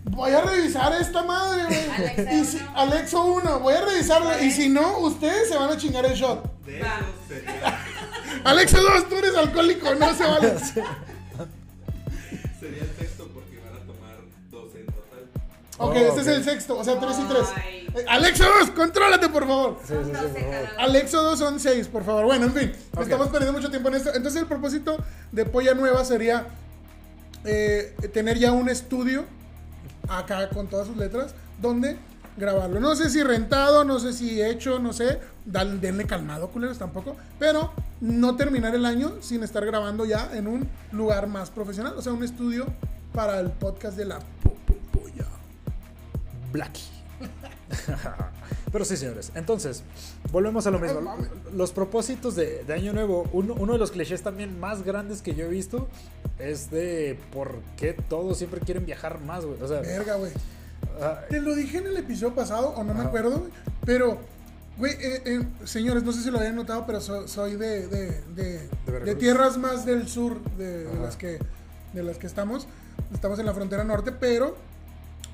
[0.04, 1.90] Voy a revisar esta madre, güey.
[1.90, 2.72] Alexa Y si- uno.
[2.78, 4.30] Alexo 1, voy a revisarla.
[4.30, 4.44] Vale.
[4.44, 6.42] Y si no, ustedes se van a chingar el shot.
[6.64, 6.98] De Va.
[6.98, 7.78] eso sería,
[8.44, 10.54] Alexo 2, tú eres alcohólico, no se vale.
[12.60, 14.16] sería el sexto porque van a tomar
[14.50, 15.28] 12 en total.
[15.78, 16.34] Ok, Oh, este es ok.
[16.34, 17.46] el sexto, o sea, 3 y 3.
[17.56, 17.86] Ay.
[18.08, 19.78] Alexo 2, contrólate, por favor.
[19.86, 20.68] Sí, sí, sí, por favor.
[20.78, 22.24] Alexo 2 son 6, por favor.
[22.24, 23.02] Bueno, en fin, Ok.
[23.02, 24.10] estamos perdiendo mucho tiempo en esto.
[24.14, 24.96] Entonces, el propósito
[25.32, 26.46] de Polla Nueva sería
[27.44, 29.24] eh, tener ya un estudio
[30.10, 31.96] acá con todas sus letras donde
[32.36, 32.80] grabarlo.
[32.80, 35.20] No sé si rentado, no sé si hecho, no sé.
[35.44, 37.16] Denle calmado, culeros, tampoco.
[37.38, 41.94] Pero no terminar el año sin estar grabando ya en un lugar más profesional.
[41.96, 42.66] O sea, un estudio
[43.12, 45.26] para el podcast de la po- po- Polla.
[46.52, 46.82] Blacky.
[48.72, 49.32] Pero sí, señores.
[49.34, 49.82] Entonces,
[50.30, 51.00] volvemos a lo mismo.
[51.54, 55.34] Los propósitos de, de Año Nuevo, uno, uno de los clichés también más grandes que
[55.34, 55.88] yo he visto
[56.38, 59.60] es de por qué todos siempre quieren viajar más, güey.
[59.60, 60.32] O sea, Verga, güey.
[61.02, 63.08] ah, Te lo dije en el episodio pasado, o no me Ajá.
[63.08, 63.48] acuerdo,
[63.84, 64.18] pero,
[64.78, 68.20] güey, eh, eh, señores, no sé si lo habían notado, pero so- soy de, de,
[68.34, 68.68] de-
[69.04, 71.02] de tierras más del sur de, Ajá.
[71.02, 71.38] las que,
[71.92, 72.66] de las que estamos.
[73.12, 74.56] Estamos en la frontera norte, pero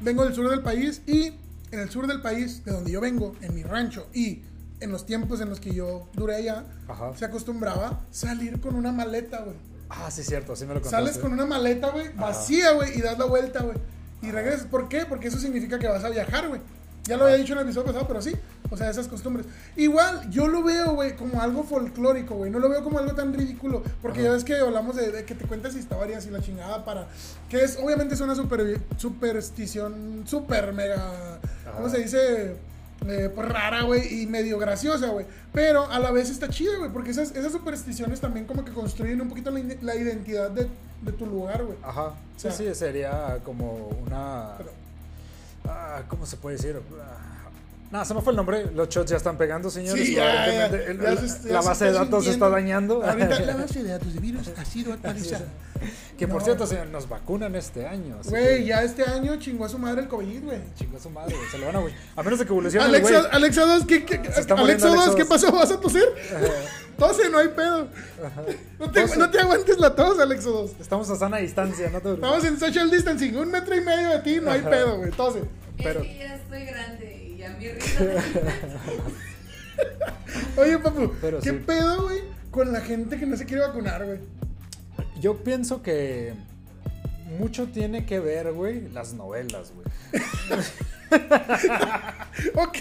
[0.01, 1.33] vengo del sur del país y
[1.71, 4.43] en el sur del país, de donde yo vengo, en mi rancho y
[4.81, 7.13] en los tiempos en los que yo duré allá, Ajá.
[7.17, 9.57] se acostumbraba salir con una maleta, güey.
[9.89, 11.07] ah, sí, cierto, sí me lo contaste.
[11.07, 13.77] Sales con una maleta, güey, vacía, güey, y das la vuelta, güey.
[14.23, 14.67] Y regresas.
[14.67, 15.05] ¿Por qué?
[15.07, 16.61] Porque eso significa que vas a viajar, güey.
[17.07, 18.33] Ya lo había dicho en el episodio pasado, pero sí.
[18.71, 19.47] O sea, esas costumbres.
[19.77, 22.51] Igual, yo lo veo, güey, como algo folclórico, güey.
[22.51, 23.83] No lo veo como algo tan ridículo.
[24.03, 27.07] Porque ya ves que hablamos de, de que te cuentas historias y la chingada para.
[27.49, 31.39] Que es, obviamente, es una super, superstición, super mega.
[31.77, 32.57] ¿Cómo se dice?
[33.07, 35.27] Eh, pues rara, güey, y medio graciosa, güey.
[35.53, 39.21] Pero a la vez está chida, güey, porque esas, esas supersticiones también como que construyen
[39.21, 40.67] un poquito la, ide- la identidad de,
[41.03, 41.77] de tu lugar, güey.
[41.83, 42.15] Ajá.
[42.37, 44.55] Sí, O sea, sí, sería como una.
[44.59, 44.86] Pero-
[45.69, 46.81] Ah, ¿Cómo se puede decir?
[47.01, 47.26] Ah,
[47.91, 48.67] No, se me fue el nombre.
[48.75, 50.05] Los shots ya están pegando, señores.
[50.07, 52.31] Sí, ya, ya, Aparentemente, el- ya el- se- ya la se base de datos se
[52.33, 53.03] está dañando.
[53.05, 55.45] Ahorita la base de datos de virus ha sido actualizada.
[56.19, 56.45] que por No.
[56.45, 58.17] cierto, señor, nos vacunan este año.
[58.25, 60.59] Güey, que ya este año chingó a su madre el COVID, güey.
[60.75, 61.79] Chingó a su madre, güey, Se lo van a.
[61.81, 61.95] güey.
[62.17, 63.31] A menos de que evolucione el Alexa, güey.
[63.33, 65.29] Alexa 2, ¿qué, qué, Se Alexa muriendo 2, Alexa ¿qué 2.
[65.29, 65.53] pasó?
[65.53, 66.09] ¿Vas a toser?
[66.99, 67.89] Tose, no hay pedo.
[68.79, 70.71] No te, no te aguantes la tos, Alexa 2.
[70.81, 74.19] Estamos a sana distancia, no te Estamos en social distancing, un metro y medio de
[74.21, 75.11] ti, no hay pedo, güey.
[75.13, 75.43] Tose.
[75.77, 77.26] Pero- Es que ya estoy grande
[80.57, 81.57] Oye, papu, Pero ¿qué sí.
[81.67, 82.21] pedo, güey?
[82.51, 84.19] Con la gente que no se quiere vacunar, güey.
[85.21, 86.35] Yo pienso que
[87.39, 89.87] mucho tiene que ver, güey, las novelas, güey.
[92.55, 92.77] Ok,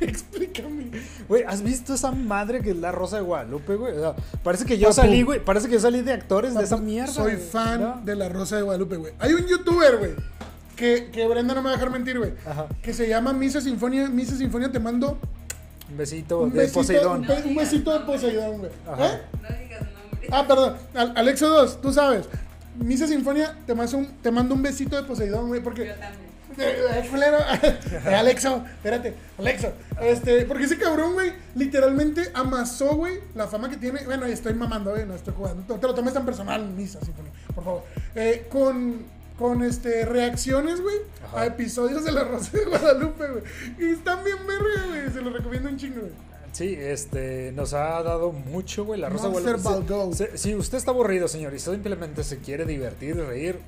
[0.00, 0.90] explícame.
[1.28, 3.96] Güey, ¿has visto esa madre que es la Rosa de Guadalupe, güey?
[3.96, 4.94] O sea, parece que yo Papu.
[5.00, 7.12] salí, güey, parece que yo salí de actores de esa mierda.
[7.12, 8.00] Soy fan ¿no?
[8.04, 9.12] de la Rosa de Guadalupe, güey.
[9.18, 10.12] Hay un youtuber, güey,
[10.80, 12.32] que, que Brenda no me va a dejar mentir, güey.
[12.46, 12.66] Ajá.
[12.82, 14.08] Que se llama Misa Sinfonia.
[14.08, 15.18] Misa Sinfonia, te mando
[15.90, 17.20] Un besito un de besito, Poseidón.
[17.20, 18.70] un, be- un besito de Poseidón, güey.
[18.90, 19.06] Ajá.
[19.14, 19.20] ¿Eh?
[19.42, 20.30] No digas nombres.
[20.32, 20.76] Ah, perdón.
[20.94, 22.26] Al- Alexo 2, tú sabes.
[22.78, 25.86] Misa Sinfonia, te mando un, te mando un besito de Poseidón, güey, porque...
[25.86, 26.30] Yo también.
[26.58, 27.38] Eh, culero.
[28.16, 29.72] Alexo, espérate, Alexo.
[30.02, 34.04] Este, porque ese cabrón, güey, literalmente amasó, güey, la fama que tiene.
[34.04, 35.62] Bueno, y estoy mamando, güey, no estoy jugando.
[35.68, 37.82] No te lo tomes tan personal, Misa Sinfonia, por favor.
[38.14, 39.04] Eh, con,
[39.40, 40.98] con este, reacciones, güey,
[41.34, 43.42] a episodios de La Rosa de Guadalupe, güey.
[43.78, 45.10] Y están bien verga, güey.
[45.10, 46.12] Se los recomiendo un chingo, güey.
[46.52, 50.36] Sí, este, nos ha dado mucho, güey, la Rosa de Guadalupe.
[50.36, 53.58] Si, usted está aburrido, señor, y simplemente se quiere divertir y reír,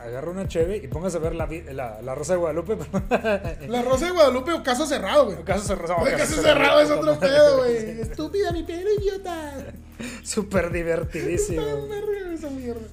[0.00, 2.76] agarra una cheve y póngase a ver la, la, la Rosa de Guadalupe.
[3.68, 5.44] La Rosa de Guadalupe o caso cerrado, güey.
[5.44, 6.04] caso cerrado.
[6.04, 8.00] Caso cerrado es otro pedo, güey.
[8.00, 9.64] Estúpida, mi pedo idiota.
[10.24, 11.62] Súper divertidísimo.
[11.62, 12.88] Está esa mierda.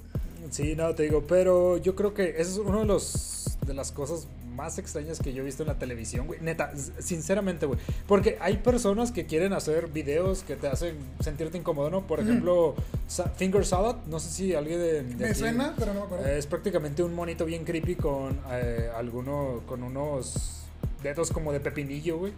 [0.49, 3.91] Sí, no, te digo, pero yo creo que eso es uno de los de las
[3.91, 6.39] cosas más extrañas que yo he visto en la televisión, güey.
[6.41, 7.79] Neta, sinceramente, güey.
[8.07, 12.05] Porque hay personas que quieren hacer videos que te hacen sentirte incómodo, ¿no?
[12.07, 12.75] Por ejemplo,
[13.07, 16.05] Sa- Finger Salad, no sé si alguien de, de Me aquí- suena, pero no me
[16.07, 16.25] acuerdo.
[16.27, 20.57] Eh, es prácticamente un monito bien creepy con eh, alguno con unos
[21.03, 22.33] dedos como de pepinillo, güey.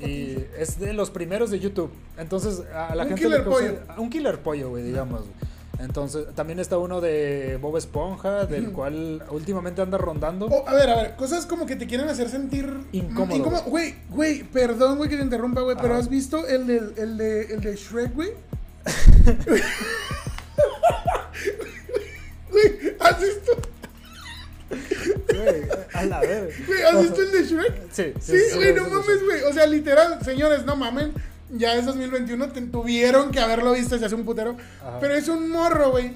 [0.00, 1.90] Y es de los primeros de YouTube.
[2.16, 4.02] Entonces, a la Un gente killer le causa- pollo.
[4.02, 5.20] Un killer pollo, güey, digamos.
[5.20, 5.32] güey.
[5.82, 10.46] Entonces, también está uno de Bob Esponja, del cual últimamente anda rondando.
[10.46, 13.62] Oh, a ver, a ver, cosas como que te quieren hacer sentir Incómodo.
[13.66, 15.96] Güey, güey, perdón, güey, que te interrumpa, güey, pero.
[15.96, 18.30] ¿has visto el de, el de, el de Shrek, güey?
[22.50, 23.52] Güey, ¿has visto?
[24.68, 25.62] Güey,
[25.94, 26.54] a la verga.
[26.66, 27.74] Güey, ¿has visto el de Shrek?
[27.90, 29.42] Sí, Sí, güey, no mames, güey.
[29.44, 31.14] O sea, literal, señores, no mamen.
[31.52, 34.56] Ya es 2021, te- tuvieron que haberlo visto desde hace un putero.
[34.80, 34.98] Ajá.
[35.00, 36.14] Pero es un morro, güey,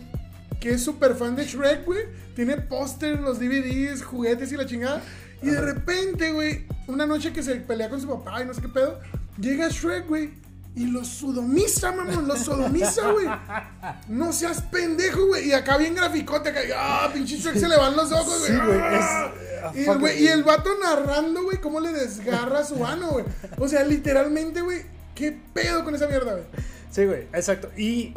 [0.60, 2.04] que es súper fan de Shrek, güey.
[2.34, 5.02] Tiene póster, los DVDs, juguetes y la chingada.
[5.42, 8.62] Y de repente, güey, una noche que se pelea con su papá y no sé
[8.62, 8.98] qué pedo,
[9.38, 10.30] llega Shrek, güey.
[10.74, 13.26] Y lo sodomiza, mamón, lo sodomiza, güey.
[14.08, 15.48] No seas pendejo, güey.
[15.48, 18.52] Y acá bien graficote, acá, ah, pinche Shrek se le van los ojos, güey.
[18.52, 19.32] Sí, güey, Ah.
[19.74, 23.24] es- ah, Y y el vato narrando, güey, cómo le desgarra su ano, güey.
[23.58, 24.82] O sea, literalmente, güey,
[25.16, 26.44] ¿qué pedo con esa mierda, güey?
[26.92, 27.68] Sí, güey, exacto.
[27.76, 28.12] ¿Y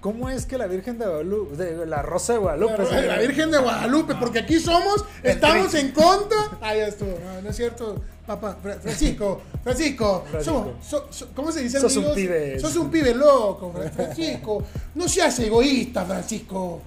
[0.00, 3.50] cómo es que la Virgen de Guadalupe, de la Rosa de Guadalupe, La, la Virgen
[3.50, 6.38] de Guadalupe, porque aquí somos, estamos en contra.
[6.60, 8.56] Ah, ya estuvo, no, no es cierto, papá.
[8.62, 10.74] Fra- Francisco, Francisco, Francisco.
[10.82, 11.80] so- so- so- ¿cómo se dice?
[11.80, 12.16] Sos un amigos?
[12.16, 12.60] pibe.
[12.60, 14.62] Sos un pibe loco, Fra- Francisco.
[14.94, 16.80] No seas egoísta, Francisco.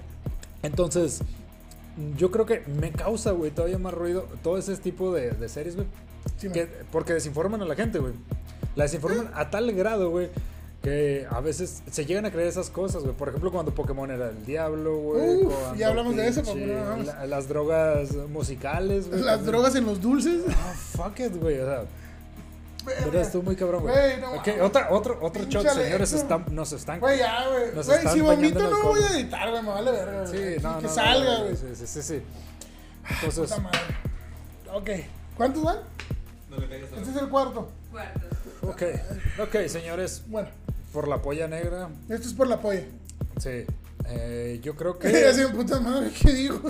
[0.62, 1.20] Entonces,
[2.16, 5.74] yo creo que me causa, güey, todavía más ruido todo ese tipo de, de series,
[5.76, 5.86] güey.
[6.36, 8.12] Sí, que- porque desinforman a la gente, güey.
[8.78, 10.30] La desinforman a tal grado, güey,
[10.82, 13.14] que a veces se llegan a creer esas cosas, güey.
[13.14, 15.40] Por ejemplo, cuando Pokémon era el diablo, güey.
[15.76, 19.20] Ya hablamos de eso, Pokémon, la- las drogas musicales, güey.
[19.20, 19.46] Las también.
[19.52, 20.42] drogas en los dulces.
[20.48, 21.58] Ah, fuck it, güey.
[21.58, 21.82] O sea,
[23.04, 23.92] pero estuvo muy cabrón, güey.
[23.94, 24.62] Güey, no Ok, mames.
[24.62, 27.00] otra, otro, otro shot, señores, están, nos están.
[27.00, 27.74] Güey, ya, güey.
[27.74, 30.26] Nos Güey, están si vomito no voy a editar, güey, me vale verga.
[30.26, 30.54] Sí, güey.
[30.60, 31.56] no, que no, no, salga, güey.
[31.56, 32.22] Sí, sí, sí, sí.
[33.10, 33.78] Entonces, Puta madre.
[34.72, 34.90] Ok.
[35.36, 35.78] ¿Cuántos van?
[36.48, 37.68] No le la Este es el cuarto.
[37.90, 38.20] Cuarto.
[38.68, 38.82] Ok,
[39.40, 40.48] ok, señores, Bueno,
[40.92, 42.82] por la polla negra, esto es por la polla.
[43.38, 43.64] sí.
[44.10, 45.08] Eh, yo creo que.
[45.54, 46.60] puta madre, ¿qué digo?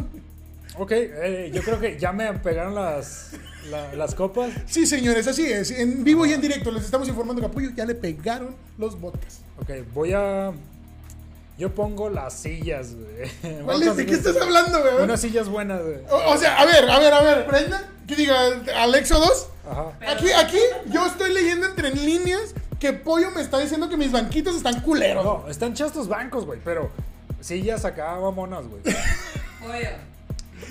[0.76, 3.30] Ok, eh, yo creo que ya me pegaron las,
[3.70, 4.50] la- las copas.
[4.66, 5.70] Sí, señores, así es.
[5.70, 9.40] En vivo y en directo les estamos informando Pollo ya le pegaron los vodkas.
[9.60, 10.52] Ok, voy a.
[11.58, 13.96] Yo pongo las sillas, güey.
[13.96, 15.02] ¿De qué estás hablando, güey?
[15.02, 15.98] Unas sillas buenas, güey.
[16.08, 18.36] O, o sea, a ver, a ver, a ver, Brenda, que diga
[18.76, 19.48] Alexo 2.
[19.68, 20.12] Ajá.
[20.12, 24.54] Aquí, aquí, yo estoy leyendo entre líneas que Pollo me está diciendo que mis banquitos
[24.54, 25.24] están culeros.
[25.24, 26.90] No, están chastos bancos, güey, pero
[27.40, 28.82] sillas acá mamonas, güey.
[29.60, 29.90] Pollo.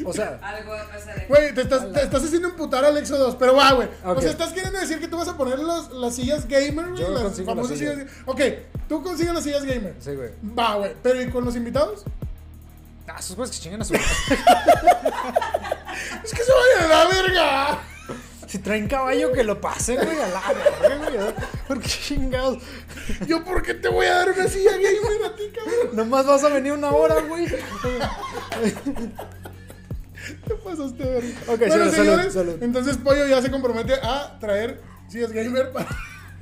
[0.05, 1.25] O sea, Algo va a pasar aquí.
[1.29, 3.87] Güey, te estás, te estás haciendo emputar a Alexo 2, pero va, güey.
[4.03, 7.03] O sea, estás queriendo decir que tú vas a poner los, las sillas gamer, güey.
[7.11, 7.95] Las consigo las famosas sillas.
[7.95, 8.11] sillas.
[8.25, 8.41] Ok,
[8.87, 9.95] tú consigues las sillas gamer.
[9.99, 10.31] sí, güey.
[10.57, 10.93] Va, güey.
[11.01, 12.03] Pero ¿y con los invitados?
[13.07, 13.93] Ah, esos güeyes que chingan a su.
[16.23, 17.79] Es que se vayan a la verga.
[18.47, 20.41] si traen caballo, que lo pasen, güey, a la
[20.81, 21.33] verga, güey.
[21.67, 22.61] ¿Por qué chingados?
[23.25, 25.95] Yo, ¿por qué te voy a dar una silla gamer a ti, cabrón?
[25.95, 27.47] Nomás vas a venir una hora, güey.
[30.47, 31.29] Te pasaste, verga.
[31.47, 32.63] Ok, bueno, salud, señores, salud, salud.
[32.63, 35.87] entonces Pollo ya se compromete a traer sillas gamer para,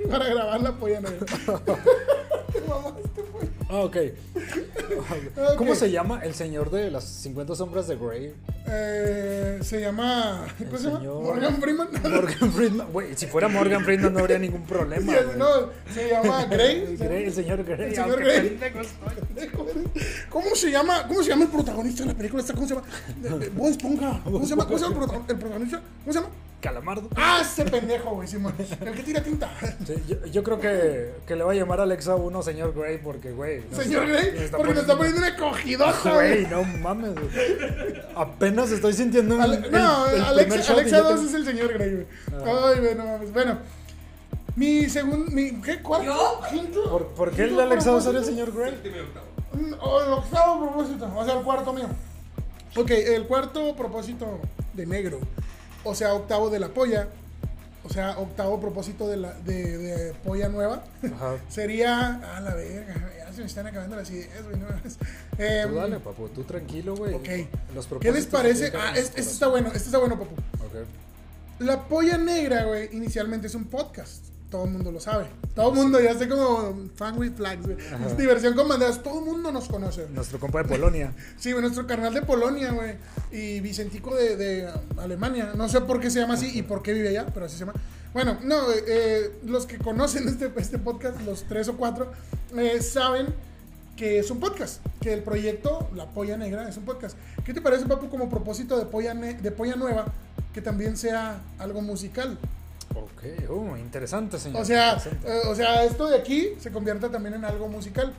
[0.09, 1.25] para grabar la polla negra.
[1.25, 3.14] Te mamaste.
[3.67, 3.97] Ah, ok.
[5.57, 8.31] ¿Cómo se llama el señor de las 50 sombras de Grey?
[8.67, 10.45] Eh, se llama.
[10.59, 10.99] ¿Cómo se llama?
[10.99, 11.87] señor- Morgan Freeman.
[12.03, 12.87] Morgan Friedman.
[12.91, 15.47] Güey, si fuera Morgan Friedman no habría ningún problema, Sí, no,
[15.91, 16.95] se llama Grey.
[16.99, 17.89] Grey, el señor Grey.
[17.89, 18.23] El señor.
[20.29, 21.07] ¿Cómo se llama?
[21.07, 22.41] ¿Cómo se llama el protagonista de la película?
[22.41, 22.53] esta?
[22.53, 22.87] ¿Cómo se llama?
[23.55, 24.23] ¿Cómo se llama?
[24.23, 25.81] ¿Cómo se llama el protagonista?
[26.03, 26.29] ¿Cómo se llama?
[26.61, 27.09] Calamardo.
[27.15, 28.55] Ah, ese pendejo, güey, Simón.
[28.57, 29.51] El que tira tinta.
[29.85, 32.97] Sí, yo, yo creo que, que le va a llamar a Alexa 1 señor Grey
[32.97, 33.61] porque, güey.
[33.71, 37.29] Señor está- Grey, porque nos está poniendo una cogidoja, Güey, no mames, güey.
[38.15, 39.41] Apenas estoy sintiendo un.
[39.41, 42.07] Ale- no, el Alexa, Alexa ya 2 te- es el señor Grey, güey.
[42.33, 42.69] Ah.
[42.73, 43.31] Ay, güey, no mames.
[43.31, 43.59] Bueno,
[44.55, 45.29] mi segundo.
[45.31, 45.81] Mi, ¿Qué?
[45.83, 46.05] ¿Cuarto?
[46.05, 46.41] ¿Yo?
[46.49, 46.89] ¿Quinto?
[46.89, 48.73] ¿Por, por qué el ¿Quinto Alexa 2 era el señor Grey?
[49.53, 51.87] Mm, O el octavo propósito, o sea, el cuarto mío.
[52.75, 54.39] Ok, el cuarto propósito
[54.73, 55.19] de negro,
[55.85, 57.07] o sea, octavo de la polla,
[57.83, 60.83] o sea, octavo propósito de, la, de, de polla nueva,
[61.15, 61.37] Ajá.
[61.49, 62.15] sería.
[62.35, 64.57] A la verga, ya se me están acabando las ideas, güey.
[64.57, 64.67] No.
[65.37, 67.13] Em, Tú dale, papu, tú tranquilo, güey.
[67.13, 67.29] Ok.
[67.73, 68.71] Los ¿Qué les parece?
[68.75, 70.35] Ah, en es- su este está bueno, este está bueno, papu.
[70.57, 70.85] corazón.
[71.59, 74.25] La polla negra, güey, inicialmente es un podcast.
[74.49, 75.25] Todo el mundo lo sabe.
[75.55, 77.77] Todo el mundo, ya sé como fan with flags, güey.
[78.05, 79.01] Es diversión con banderas.
[79.01, 80.07] Todo el mundo nos conoce.
[80.13, 81.13] Nuestro compa de Polonia.
[81.37, 82.95] Sí, güey, nuestro carnal de Polonia, güey.
[83.31, 85.53] Y Vicentico de, de, Alemania.
[85.55, 87.65] No sé por qué se llama así y por qué vive allá, pero así se
[87.65, 87.73] llama.
[88.13, 92.11] Bueno, no, eh, eh, los que conocen este, este podcast, los tres o cuatro,
[92.55, 93.27] eh, saben
[93.97, 94.85] que es un podcast.
[95.01, 97.17] Que el proyecto La Polla Negra es un podcast.
[97.43, 100.05] ¿Qué te parece, Papu, como propósito de Polla, Ne- de Polla Nueva?
[100.53, 102.37] Que también sea algo musical.
[102.95, 104.61] Ok, uh, interesante, señor.
[104.61, 108.13] O sea, eh, o sea, esto de aquí se convierta también en algo musical.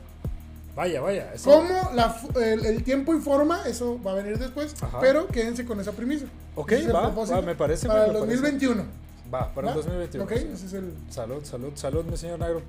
[0.75, 1.33] vaya, vaya.
[1.35, 3.63] Eso, ¿Cómo la el, el tiempo y forma?
[3.67, 4.75] Eso va a venir después.
[4.83, 5.01] Ajá.
[5.01, 6.27] Pero quédense con esa premisa.
[6.55, 8.27] Ok, Ese va, va, me parece, Para el parece.
[8.27, 8.85] 2021.
[9.33, 10.25] Va, para el 2021.
[10.25, 10.49] Ok, sí.
[10.53, 10.93] ese es el.
[11.11, 12.61] Salud, salud, salud, mi señor negro.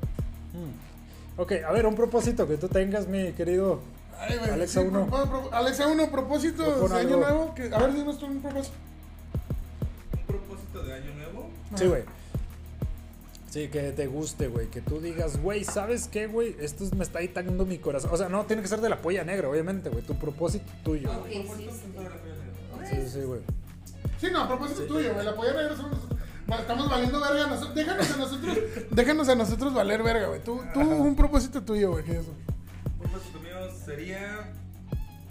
[0.54, 1.42] Mm.
[1.42, 3.80] Ok, a ver, un propósito que tú tengas, mi querido.
[4.20, 5.06] Ay, Alexa sí, uno.
[5.06, 7.54] pro- pro- Alexa 1, propósito de año nuevo.
[7.54, 8.76] Que, a ver, dinos tú un propósito.
[11.76, 12.04] Sí, güey.
[13.50, 14.68] Sí, que te guste, güey.
[14.68, 16.56] Que tú digas, güey, ¿sabes qué, güey?
[16.60, 18.12] Esto me está irritando mi corazón.
[18.14, 20.04] O sea, no, tiene que ser de la polla negra, obviamente, güey.
[20.04, 21.34] Tu propósito tuyo, Ok, güey.
[21.34, 22.96] sí, sí.
[22.96, 23.42] Sí, sí, güey.
[24.20, 25.26] Sí, no, propósito tuyo, güey.
[25.26, 26.20] La polla negra somos nosotros.
[26.50, 27.48] Va, Estamos valiendo verga.
[27.48, 28.58] nosotros- déjanos a nosotros.
[28.92, 30.42] déjanos a nosotros valer verga, güey.
[30.44, 32.04] Tú, tú un propósito tuyo, güey.
[32.06, 32.34] ¿Qué es eso?
[32.94, 33.56] Un propósito mío
[33.86, 34.54] sería.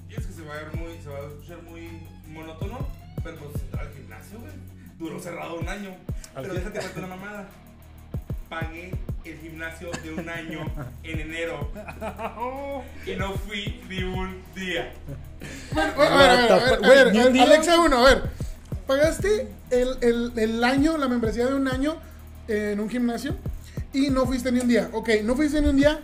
[0.08, 0.98] Yo es que se va a ver muy.
[1.02, 2.86] Se va a escuchar muy monótono.
[3.24, 4.52] Pero pues entrar al gimnasio, güey.
[4.98, 5.90] Duró cerrado un año.
[6.42, 7.48] Pero déjate ver una mamada.
[8.48, 8.92] Pagué
[9.24, 10.60] el gimnasio de un año
[11.02, 11.70] en enero.
[13.06, 14.92] Y no fui ni un día.
[15.72, 17.42] Bueno, a ver, a ver, a ver, a ver, Güey, ni un a ver, día.
[17.44, 18.22] Alexa 1, a ver.
[18.86, 21.96] Pagaste el, el, el año, la membresía de un año
[22.46, 23.34] en un gimnasio
[23.92, 24.90] y no fuiste ni un día.
[24.92, 26.00] Ok, no fuiste ni un día.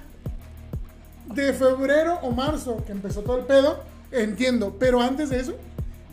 [1.27, 4.77] De febrero o marzo, que empezó todo el pedo, entiendo.
[4.81, 5.55] Pero antes de eso,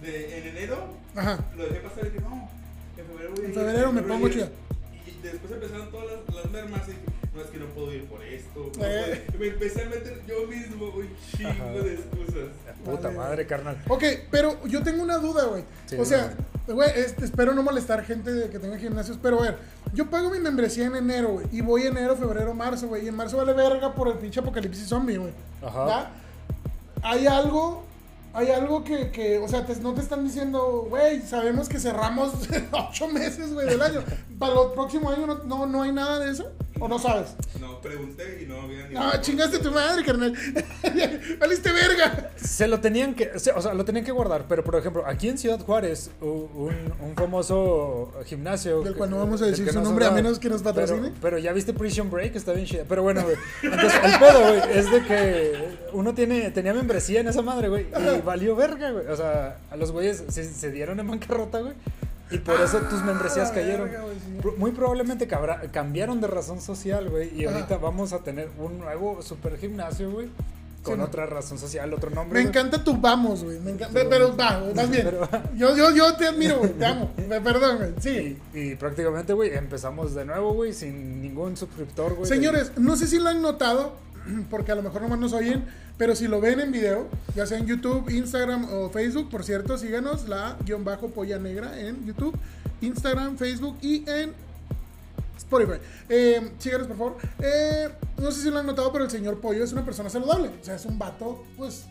[0.01, 0.78] De, en enero
[1.15, 1.39] ajá.
[1.57, 2.49] lo dejé pasar y dije, no.
[2.99, 4.33] En febrero voy a En febrero me pongo ir".
[4.33, 4.49] chida.
[5.07, 7.03] Y después empezaron todas las, las mermas y dije,
[7.35, 8.71] no es que no puedo ir por esto.
[8.77, 9.23] no Eh.
[9.27, 9.39] puedo".
[9.39, 11.71] Me empecé a meter yo mismo un chingo Ajá.
[11.71, 12.49] de excusas.
[12.85, 13.17] Puta Vale.
[13.17, 13.77] madre, carnal.
[13.87, 15.63] Ok, pero yo tengo una duda, güey.
[15.85, 16.33] Sí, o sea,
[16.67, 19.57] güey, este, espero no molestar gente que tenga gimnasios, pero a ver,
[19.93, 23.15] yo pago mi membresía en enero, güey, y voy enero, febrero, marzo, güey, y en
[23.15, 25.33] marzo vale verga por el pinche apocalipsis zombie, güey.
[25.61, 25.87] Ajá.
[25.87, 26.11] ¿Ya?
[27.03, 27.83] Hay algo,
[28.34, 32.34] hay algo que, que o sea, te- no te están diciendo, güey, sabemos que cerramos
[32.71, 34.01] ocho meses, güey, del año.
[34.38, 36.45] Para el próximo año no, no, no hay nada de eso,
[36.80, 37.36] o no sabes.
[37.59, 38.93] No, pregunté y no había ni.
[38.95, 40.34] No, chingaste tu madre, carnal.
[41.39, 42.32] Valiste verga.
[42.36, 45.38] Se lo tenían que, o sea, lo tenían que guardar, pero por ejemplo, aquí en
[45.38, 46.69] Ciudad Juárez, un,
[47.01, 48.82] un famoso gimnasio.
[48.82, 50.75] Del cual no vamos a decir que su no nombre a menos que nos pero-
[50.75, 51.11] patrocine.
[51.21, 52.84] Pero, ya viste Prison Break, está bien chida.
[52.88, 53.36] Pero bueno, güey.
[53.63, 57.88] Entonces, el pedo, güey, es de que uno tiene, tenía membresía en esa madre, güey,
[58.17, 59.07] y valió verga, güey.
[59.07, 61.73] O sea, a los güeyes se, se dieron en bancarrota, güey.
[62.32, 63.89] Y por eso tus membresías Ah, cayeron.
[64.57, 65.27] Muy probablemente
[65.71, 67.34] cambiaron de razón social, güey.
[67.39, 70.30] Y ahorita vamos a tener un nuevo super gimnasio, güey.
[70.84, 71.05] Con Sí, no.
[71.07, 72.41] otra razón social, otro nombre.
[72.41, 73.59] Me encanta tu vamos, güey.
[73.59, 73.99] Me encanta.
[74.09, 75.03] Pero va, güey, vas bien.
[75.03, 75.27] Pero-
[75.57, 76.71] Yo, yo, yo te admiro, güey.
[76.71, 77.11] Te amo.
[77.27, 77.93] Me- Perdón, güey.
[77.99, 78.38] Sí.
[78.53, 82.30] Y, y prácticamente, güey, empezamos de nuevo, güey, sin ningún suscriptor, güey.
[82.30, 83.93] Señores, no sé si lo han notado,
[84.49, 85.65] porque a lo mejor nomás nos oyen,
[85.97, 89.77] pero si lo ven en video, ya sea en YouTube, Instagram o Facebook, por cierto,
[89.77, 92.38] síganos la guion bajo polla negra en YouTube,
[92.82, 94.34] Instagram, Facebook y en
[95.38, 95.80] Spotify.
[96.09, 97.17] Eh, síganos, por favor.
[97.39, 100.49] Eh, no sé si lo han notado, pero el señor Pollo es una persona saludable.
[100.61, 101.86] O sea, es un vato, pues,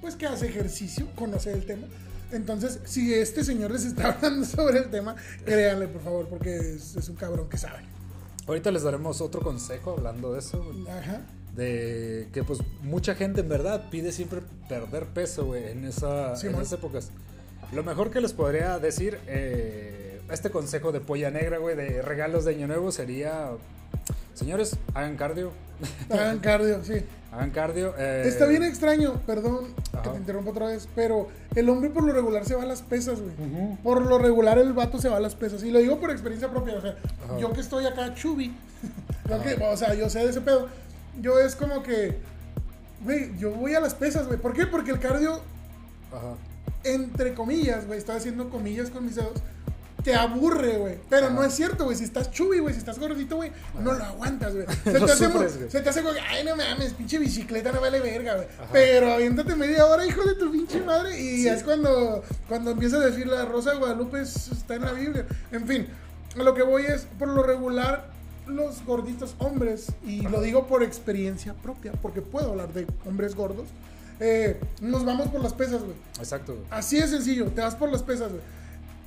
[0.00, 1.86] pues que hace ejercicio, conoce el tema.
[2.32, 5.14] Entonces, si este señor les está hablando sobre el tema,
[5.44, 7.80] créanle, por favor, porque es, es un cabrón que sabe.
[8.46, 10.88] Ahorita les daremos otro consejo hablando de eso, güey.
[10.88, 11.22] Ajá.
[11.56, 16.48] De que, pues, mucha gente en verdad pide siempre perder peso, güey, en, esa, Sí,
[16.48, 17.10] en esas épocas.
[17.72, 22.44] Lo mejor que les podría decir, eh, este consejo de polla negra, güey, de regalos
[22.44, 23.50] de Año Nuevo sería:
[24.34, 25.52] Señores, hagan cardio.
[26.10, 27.04] Hagan cardio, sí.
[27.32, 27.94] hagan cardio.
[27.98, 29.74] eh, Está bien extraño, perdón.
[29.92, 30.02] Ajá.
[30.02, 31.26] que te interrumpo otra vez, pero
[31.56, 33.32] el hombre por lo regular se va a las pesas, güey.
[33.32, 33.76] Ujú.
[33.82, 35.64] Por lo regular el vato se va a las pesas.
[35.64, 37.38] Y lo digo por experiencia propia, o sea, Ajá.
[37.38, 38.54] yo que estoy acá chubi,
[39.72, 40.68] o sea, yo sé de ese pedo.
[41.20, 42.18] Yo es como que,
[43.04, 44.38] güey, yo voy a las pesas, güey.
[44.38, 44.66] ¿Por qué?
[44.66, 45.40] Porque el cardio,
[46.12, 46.34] Ajá.
[46.84, 49.32] entre comillas, güey, estoy haciendo comillas con mis dedos,
[50.02, 50.98] te aburre, güey.
[51.08, 51.96] Pero no es cierto, güey.
[51.96, 54.66] Si estás chubi, güey, si estás gordito, güey, no lo aguantas, güey.
[54.84, 55.48] Se, güey.
[55.70, 58.46] se te hace como, ay, no mames, pinche bicicleta no vale verga, güey.
[58.70, 61.18] Pero aviéntate media hora, hijo de tu pinche madre.
[61.18, 64.92] Y es cuando, cuando empieza a decir la Rosa de Guadalupe es- está en la
[64.92, 65.24] Biblia.
[65.52, 65.86] En fin,
[66.38, 68.10] a lo que voy es, por lo regular,
[68.46, 73.66] los gorditos hombres, y lo digo por experiencia propia, porque puedo hablar de hombres gordos,
[74.20, 75.96] eh, nos vamos por las pesas, güey.
[76.18, 76.56] Exacto.
[76.70, 78.42] Así de sencillo, te vas por las pesas, güey.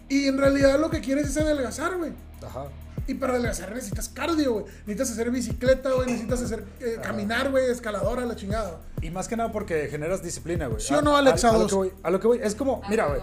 [0.09, 2.11] Y en realidad lo que quieres es adelgazar, güey.
[2.45, 2.65] Ajá.
[3.07, 4.65] Y para adelgazar necesitas cardio, güey.
[4.85, 6.07] Necesitas hacer bicicleta, güey.
[6.07, 7.69] Necesitas hacer eh, caminar, güey.
[7.69, 8.79] Escaladora, la chingada.
[9.01, 10.81] Y más que nada porque generas disciplina, güey.
[10.81, 12.81] ¿Sí o no, a- Alexa A, lo que voy, a lo que voy, es como,
[12.89, 13.21] mira, güey.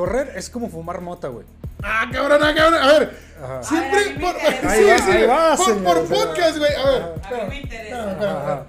[0.00, 1.44] Correr es como fumar mota, güey.
[1.82, 2.82] Ah, cabrón, ah, cabrón.
[2.82, 3.62] A ver, Ajá.
[3.62, 4.70] siempre Ay, a me por, interesa.
[4.70, 6.72] Ahí va, sí, sí, ahí va, por, señor, podcast, güey.
[6.74, 8.10] A ver, A mí me interesa.
[8.12, 8.66] espera.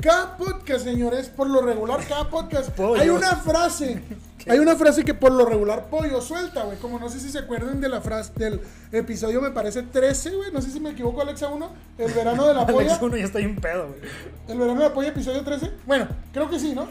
[0.00, 3.02] Cada podcast, señores, por lo regular, cada podcast, Pollo.
[3.02, 4.00] hay una frase.
[4.46, 6.78] Hay una frase que por lo regular pollo suelta, güey.
[6.78, 8.62] Como no sé si se acuerdan de la frase del
[8.92, 10.52] episodio, me parece 13, güey.
[10.52, 11.70] No sé si me equivoco, Alexa 1.
[11.98, 12.92] El verano de la polla.
[12.92, 14.00] Alex uno ya está bien pedo, güey.
[14.48, 15.70] ¿El verano de la polla, episodio 13?
[15.84, 16.88] Bueno, creo que sí, ¿no?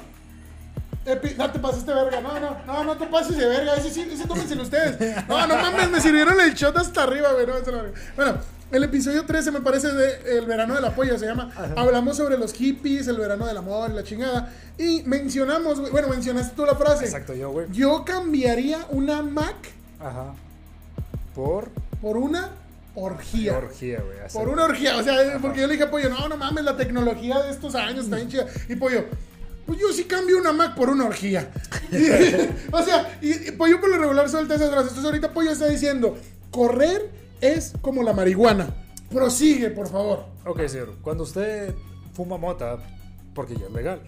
[1.38, 4.08] No te pases de verga, no, no, no, no te pases de verga, ese sí,
[4.12, 5.26] ese tómenselo ustedes.
[5.28, 7.53] No, no mames, me sirvieron el shot hasta arriba, güey, no.
[8.18, 8.38] Bueno,
[8.70, 11.49] el episodio 13 me parece de El verano de la polla, se llama.
[11.78, 14.51] Hablamos sobre los hippies, el verano del amor, la chingada.
[14.78, 17.05] Y mencionamos, güey, bueno, mencionaste tú la frase.
[17.05, 17.68] Exacto, yo, güey.
[17.72, 19.55] Yo cambiaría una Mac
[19.99, 20.34] Ajá.
[21.34, 21.70] Por
[22.01, 22.49] por una
[22.95, 23.58] orgía.
[23.58, 24.18] orgía, güey.
[24.34, 26.76] Por una orgía, o sea, porque yo le dije a Pollo, no, no mames, la
[26.76, 28.45] tecnología de estos años está bien chida.
[28.68, 29.05] Y Pollo,
[29.68, 31.51] pues yo sí cambio una Mac por una orgía.
[32.72, 34.89] O sea, y, y Pollo por lo regular suelta esas frases.
[34.89, 36.18] Entonces ahorita Pollo está diciendo,
[36.49, 37.11] correr
[37.41, 38.74] es como la marihuana.
[39.11, 40.26] Prosigue, por favor.
[40.45, 40.95] Ok, señor.
[41.01, 41.74] Cuando usted
[42.13, 42.78] fuma mota,
[43.34, 44.01] porque ya es legal,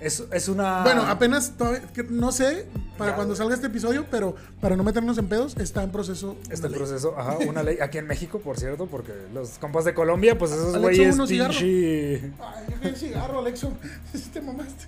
[0.00, 0.82] es, es una.
[0.82, 1.52] Bueno, apenas,
[2.10, 2.66] no sé
[2.98, 6.36] para Ya, cuando salga este episodio, pero para no meternos en pedos, está en proceso.
[6.56, 6.76] Una ley.
[6.78, 10.52] proceso, ajá, una ley aquí en México, por cierto, porque los compas de Colombia, pues
[10.52, 11.54] esos güeyes uno cigarro.
[11.58, 12.32] Ay,
[12.70, 13.72] yo quería cigarro, Alexo.
[14.32, 14.84] Te mamaste.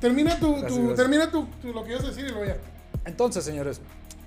[0.00, 2.56] Termina tu, tu- termina tu, tu- lo que ibas a decir y lo voy a.
[3.04, 3.80] Entonces, señores,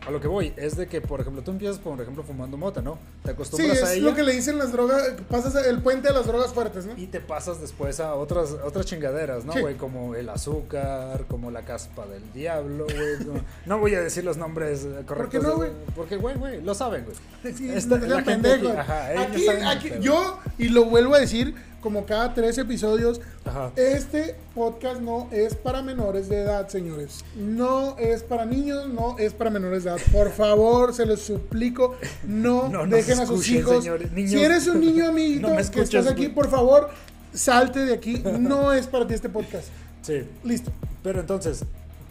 [0.06, 2.82] a lo que voy es de que, por ejemplo, tú empiezas, por ejemplo, fumando mota,
[2.82, 2.98] ¿no?
[3.22, 6.10] Te Sí, acostumbras a es ella lo que le dicen las drogas, pasas el puente
[6.10, 6.94] de las drogas fuertes, ¿no?
[6.98, 9.62] y te pasas después a otras otras chingaderas, ¿no, Sí.
[9.62, 9.76] güey?
[9.76, 13.26] Como el azúcar, como la caspa del diablo, güey.
[13.26, 15.42] No, no voy a decir los nombres correctos.
[15.42, 15.72] qué no, güey?
[15.96, 17.54] Porque, güey, güey, lo saben, güey.
[17.56, 18.78] Sí, Esta- la gente aquí, pendejos.
[18.78, 23.72] ajá, Aquí, aquí, yo, y lo vuelvo a decir, como cada tres episodios, Ajá.
[23.76, 27.24] este podcast no es para menores de edad, señores.
[27.36, 30.00] No es para niños, no es para menores de edad.
[30.12, 33.84] Por favor, se los suplico, no, No dejen a sus escuchen, hijos.
[33.84, 34.10] señores.
[34.32, 36.90] si eres un niño amiguito no que estás aquí, por favor,
[37.34, 38.24] salte de aquí.
[38.40, 39.68] No es para ti este podcast.
[40.02, 40.24] Sí.
[40.44, 40.72] Listo.
[41.04, 41.64] Pero entonces,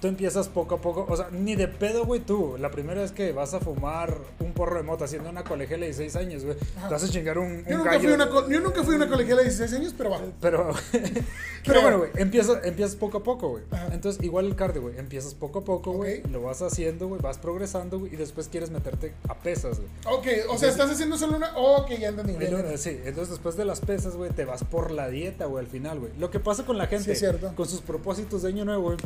[0.03, 2.57] tú empiezas poco a poco, o sea, ni de pedo, güey, tú.
[2.59, 5.93] La primera vez que vas a fumar un porro de mota haciendo una colegiala de
[5.93, 8.01] 16 años, güey, te vas a chingar un, un Yo nunca, gallo.
[8.03, 10.21] fui una, co- yo nunca fui una colegiala de 16 años, pero va.
[10.41, 10.75] Pero,
[11.83, 13.63] bueno, güey, empiezas, empiezas poco a poco, güey.
[13.93, 17.39] Entonces, igual el cardio, güey, empiezas poco a poco, güey, lo vas haciendo, güey, vas
[17.39, 19.91] progresando, güey, y después quieres meterte a pesas, güey.
[20.19, 21.57] Ok, o sea, estás haciendo solo una.
[21.57, 22.35] Ok, ya entendí.
[22.77, 26.01] Sí, entonces después de las pesas, güey, te vas por la dieta, güey, al final,
[26.01, 26.11] güey.
[26.19, 27.53] Lo que pasa con la gente, cierto.
[27.55, 28.97] con sus propósitos de año nuevo, güey,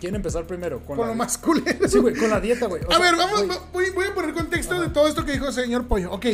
[0.00, 1.88] quieren empezar primero con, Con la lo más culero.
[1.88, 2.82] Sí, güey, con la dieta, güey.
[2.84, 5.32] O A sea, ver, vamos, güey, voy, voy a poner contexto de todo esto que
[5.32, 6.12] dijo el señor Pollo.
[6.12, 6.26] Ok,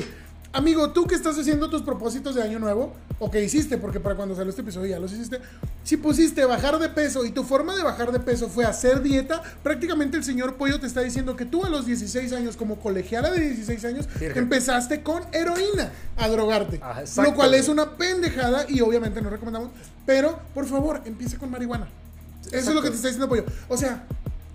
[0.52, 4.16] amigo, tú que estás haciendo tus propósitos de año nuevo, o que hiciste, porque para
[4.16, 5.40] cuando salió este episodio ya los hiciste,
[5.84, 9.40] si pusiste bajar de peso y tu forma de bajar de peso fue hacer dieta,
[9.62, 13.30] prácticamente el señor Pollo te está diciendo que tú a los 16 años, como colegiala
[13.30, 14.44] de 16 años, Virgen.
[14.44, 16.80] empezaste con heroína a drogarte.
[16.82, 19.70] Ajá, exacto, lo cual es una pendejada y obviamente no recomendamos,
[20.06, 21.88] pero por favor, empiece con marihuana.
[22.58, 23.44] Eso es lo que te está diciendo Pollo.
[23.68, 24.04] O sea,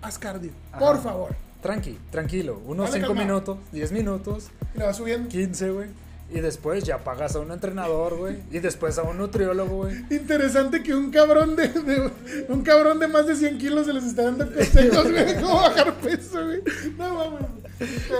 [0.02, 1.34] haz cardio, por favor.
[1.62, 2.60] Tranqui, tranquilo.
[2.66, 3.22] Unos Dale 5 calma.
[3.22, 5.28] minutos, 10 minutos, Y la vas subiendo.
[5.28, 5.88] 15, güey.
[6.32, 8.36] Y después ya pagas a un entrenador, güey.
[8.52, 9.96] Y después a un nutriólogo, güey.
[10.10, 12.10] Interesante que un cabrón de, de-
[12.48, 15.92] un cabrón de más de 100 kilos se les está dando consejos, güey, cómo bajar
[15.96, 16.62] peso, güey.
[16.96, 17.50] No mames.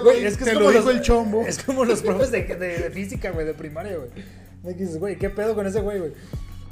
[0.03, 1.45] Güey, es que te es lo como dijo el chombo.
[1.47, 4.11] Es como los profes de, de- de física, güey, de primaria, güey.
[4.65, 6.13] Que dices, güey, ¿qué pedo con ese güey, güey?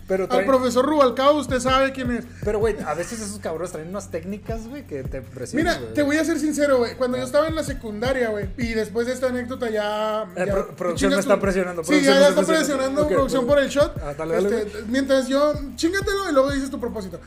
[0.09, 2.25] Pero Al profesor Rubalcaba, usted sabe quién es.
[2.43, 5.81] Pero, güey, a veces esos cabrones traen unas técnicas, güey, que te impresionan.
[5.81, 6.97] Mira, te voy a ser sincero, güey.
[6.97, 10.23] Cuando yo estaba en la secundaria, güey, y después de esta anécdota ya.
[10.35, 11.41] Eh, ya- pro- producción me está tú.
[11.43, 12.57] presionando, Sí, ya, ya está presionando.
[12.67, 13.97] presionando Ok, producción por el shot.
[14.03, 15.53] Ah, dale, dale, Este, mientras yo.
[15.77, 17.21] Chingatelo y luego dices tu propósito.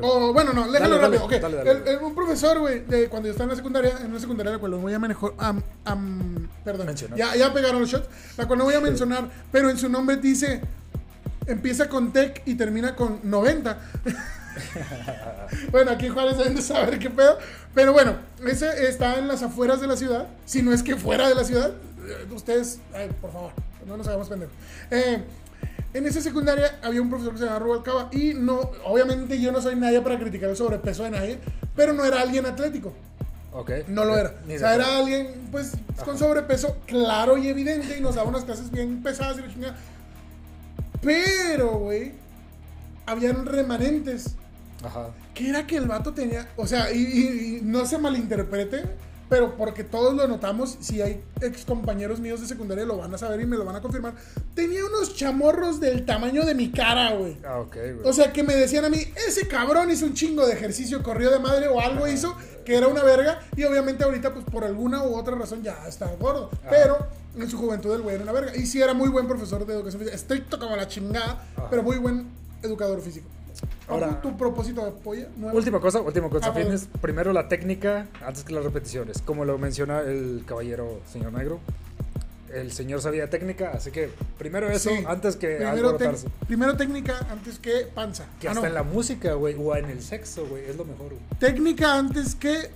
[0.00, 1.24] O bueno, no, déjalo rápido.
[1.24, 1.32] ok.
[1.32, 4.58] El- el- un profesor, güey, cuando yo estaba en la secundaria, en una secundaria la
[4.58, 5.00] cual no voy a
[5.84, 6.88] am- perdón.
[7.16, 8.06] Ya, ya pegaron los shots.
[8.36, 10.60] La cual no voy a mencionar, pero en su nombre dice.
[11.48, 13.78] Empieza con tech y termina con 90.
[15.72, 17.38] bueno, aquí en Juárez deben de saber qué pedo.
[17.74, 20.26] Pero bueno, ese está en las afueras de la ciudad.
[20.44, 21.70] Si no es que fuera de la ciudad.
[22.06, 23.52] eh, Ustedes, ay, por favor,
[23.86, 24.54] no nos hagamos pendejos.
[24.90, 25.22] Eh,
[25.94, 28.08] en esa secundaria había un profesor que se llamaba Rubalcaba.
[28.12, 31.38] Y no, obviamente yo no soy nadie para criticar el sobrepeso de nadie.
[31.74, 32.92] Pero no era alguien atlético.
[33.52, 33.70] Ok.
[33.88, 34.34] No lo era.
[34.46, 35.72] Ni O sea, era alguien, pues,
[36.04, 39.76] con sobrepeso claro y evidente y nos daba unas clases bien pesadas y la chingada.
[41.02, 42.12] Pero, güey,
[43.06, 44.34] habían remanentes.
[44.82, 45.10] Ajá.
[45.34, 48.84] Que era que el vato tenía, o sea, y, y- y no se malinterprete,
[49.28, 53.18] pero porque todos lo notamos, si hay ex compañeros míos de secundaria lo van a
[53.18, 54.14] saber y me lo van a confirmar.
[54.54, 57.36] Tenía unos chamorros del tamaño de mi cara, güey.
[57.46, 58.00] Ah, ok, güey.
[58.04, 61.30] O sea, que me decían a mí, ese cabrón hizo un chingo de ejercicio, corrió
[61.30, 63.40] de madre o algo hizo que era una verga.
[63.56, 66.50] Y obviamente ahorita, pues por alguna u otra razón ya está gordo.
[66.70, 66.96] Pero
[67.44, 68.56] en su juventud el güey era una verga.
[68.56, 70.16] Y sí era muy buen profesor de educación física.
[70.16, 72.26] Estricto como la chingada, pero muy buen
[72.62, 73.26] educador físico.
[73.88, 75.56] Ahora- tu propósito de nuevo?
[75.56, 76.88] Última cosa, última cosa, Ah, fines.
[77.00, 79.20] Primero la técnica antes que las repeticiones.
[79.22, 81.58] Como lo menciona el caballero señor negro.
[82.52, 85.04] El señor sabía técnica, así que primero eso Sí.
[85.06, 86.28] antes que primero, alborotarse.
[86.46, 88.24] primero técnica antes que panza.
[88.40, 88.68] Que Ah, hasta no.
[88.68, 91.20] en la música, güey, o en el sexo, güey, es lo mejor, güey.
[91.38, 92.70] Técnica antes que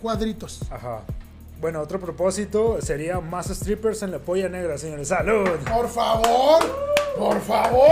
[0.00, 0.60] cuadritos.
[0.70, 1.02] Ajá.
[1.60, 5.08] Bueno, otro propósito sería más strippers en la polla negra, señores.
[5.08, 5.48] ¡Salud!
[5.72, 6.64] Por favor,
[7.18, 7.90] por favor,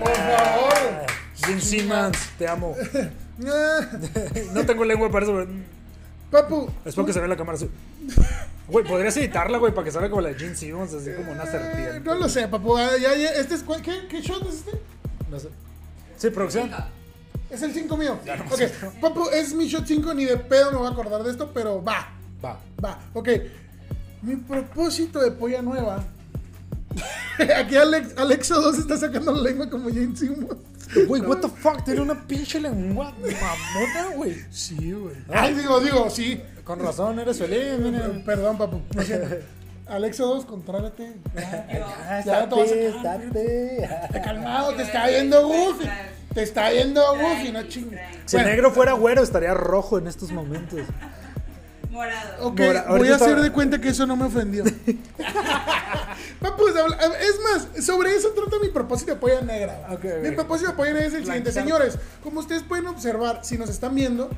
[0.00, 1.06] por favor.
[1.46, 2.74] Jim Simmons, te amo.
[3.46, 3.80] Ah,
[4.54, 5.44] No tengo lengua para eso.
[6.30, 7.70] Papu, Espero que se vea en la cámara así.
[8.68, 11.44] Güey, podrías editarla, güey, para que salga como la de Gene Simmons, así como una
[11.44, 12.00] Eh, serpiente.
[12.00, 12.76] no lo sé, papu.
[12.78, 14.72] ah, ya, ya, este es, ¿cuál- ¿qué, ¿Qué shot es este?
[15.30, 15.48] No sé.
[16.16, 16.70] Sí, producción.
[17.50, 18.18] Es el 5 mío.
[18.50, 18.60] ok,
[19.00, 21.84] papu, es mi shot 5, ni de pedo me voy a acordar de esto, pero
[21.84, 22.08] va,
[22.44, 22.58] Va.
[22.82, 22.98] va.
[23.14, 23.28] Ok,
[24.22, 26.04] mi propósito de polla nueva.
[27.56, 30.56] Aquí Alex, Alexo 2 está sacando la lengua como Jane Simmons.
[31.08, 34.36] Güey, what the fuck, tiene una pinche lengua mamona, güey.
[34.50, 35.16] Sí, güey.
[35.32, 36.40] Ay, digo, digo, sí.
[36.64, 37.78] Con razón, eres feliz.
[38.24, 38.80] Perdón, papu.
[39.86, 41.14] Alexo 2, contrólate.
[41.36, 42.70] Ah, Ya te vas
[44.14, 44.20] a.
[44.22, 45.88] Calmado, te está viendo Goofy.
[46.34, 48.00] Te está viendo Goofy, no chingues.
[48.24, 50.80] Si negro fuera güero, estaría rojo en estos momentos.
[51.96, 52.46] Morado.
[52.48, 54.64] Ok, Mora, voy ahorita a hacer de cuenta que eso no me ofendió.
[56.40, 59.86] Papus, habla- es más, sobre eso trata mi propósito de polla negra.
[59.90, 61.48] Ok, Mi propósito de polla negra es el siguiente.
[61.50, 61.62] Lanzar.
[61.64, 64.30] Señores, como ustedes pueden observar, si nos están viendo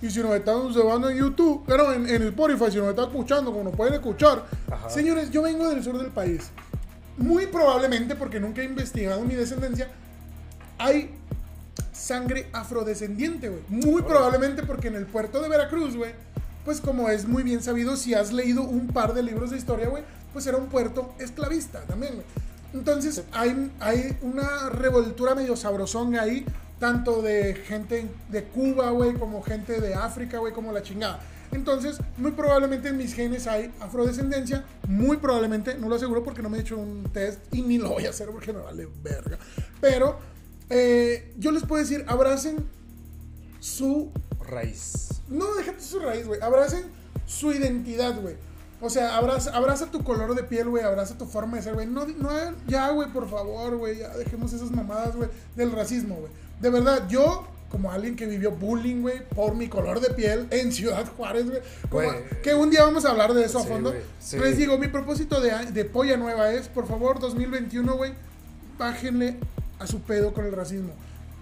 [0.00, 3.52] y si nos están observando en YouTube, pero en, en Spotify, si nos están escuchando,
[3.52, 4.88] como nos pueden escuchar, Ajá.
[4.90, 6.50] señores, yo vengo del sur del país.
[7.18, 9.88] Muy probablemente, porque nunca he investigado mi descendencia,
[10.78, 11.14] hay
[11.92, 13.62] sangre afrodescendiente, güey.
[13.68, 16.12] Muy probablemente porque en el puerto de Veracruz, güey,
[16.64, 19.88] pues como es muy bien sabido, si has leído un par de libros de historia,
[19.88, 22.26] güey, pues era un puerto esclavista también, güey.
[22.74, 26.46] Entonces hay, hay una revoltura medio sabrosonga ahí,
[26.78, 31.20] tanto de gente de Cuba, güey, como gente de África, güey, como la chingada.
[31.52, 36.48] Entonces, muy probablemente en mis genes hay afrodescendencia, muy probablemente, no lo aseguro porque no
[36.48, 39.38] me he hecho un test y ni lo voy a hacer porque me vale verga.
[39.80, 40.18] Pero
[40.70, 42.64] eh, yo les puedo decir, abracen
[43.60, 44.10] su
[44.48, 45.21] Raíz.
[45.32, 46.40] No, déjate su raíz, güey.
[46.40, 46.84] Abracen
[47.26, 48.36] su identidad, güey.
[48.80, 50.82] O sea, abraza, abraza tu color de piel, güey.
[50.82, 51.86] Abraza tu forma de ser, güey.
[51.86, 52.30] No, no,
[52.66, 53.98] ya, güey, por favor, güey.
[53.98, 56.32] Ya dejemos esas mamadas, güey, del racismo, güey.
[56.60, 60.72] De verdad, yo, como alguien que vivió bullying, güey, por mi color de piel en
[60.72, 61.46] Ciudad Juárez,
[61.90, 62.08] güey.
[62.42, 63.94] Que un día vamos a hablar de eso a fondo.
[64.18, 64.38] sí.
[64.38, 68.14] Les digo, mi propósito de, de polla nueva es, por favor, 2021, güey,
[68.78, 69.36] bájenle
[69.78, 70.92] a su pedo con el racismo.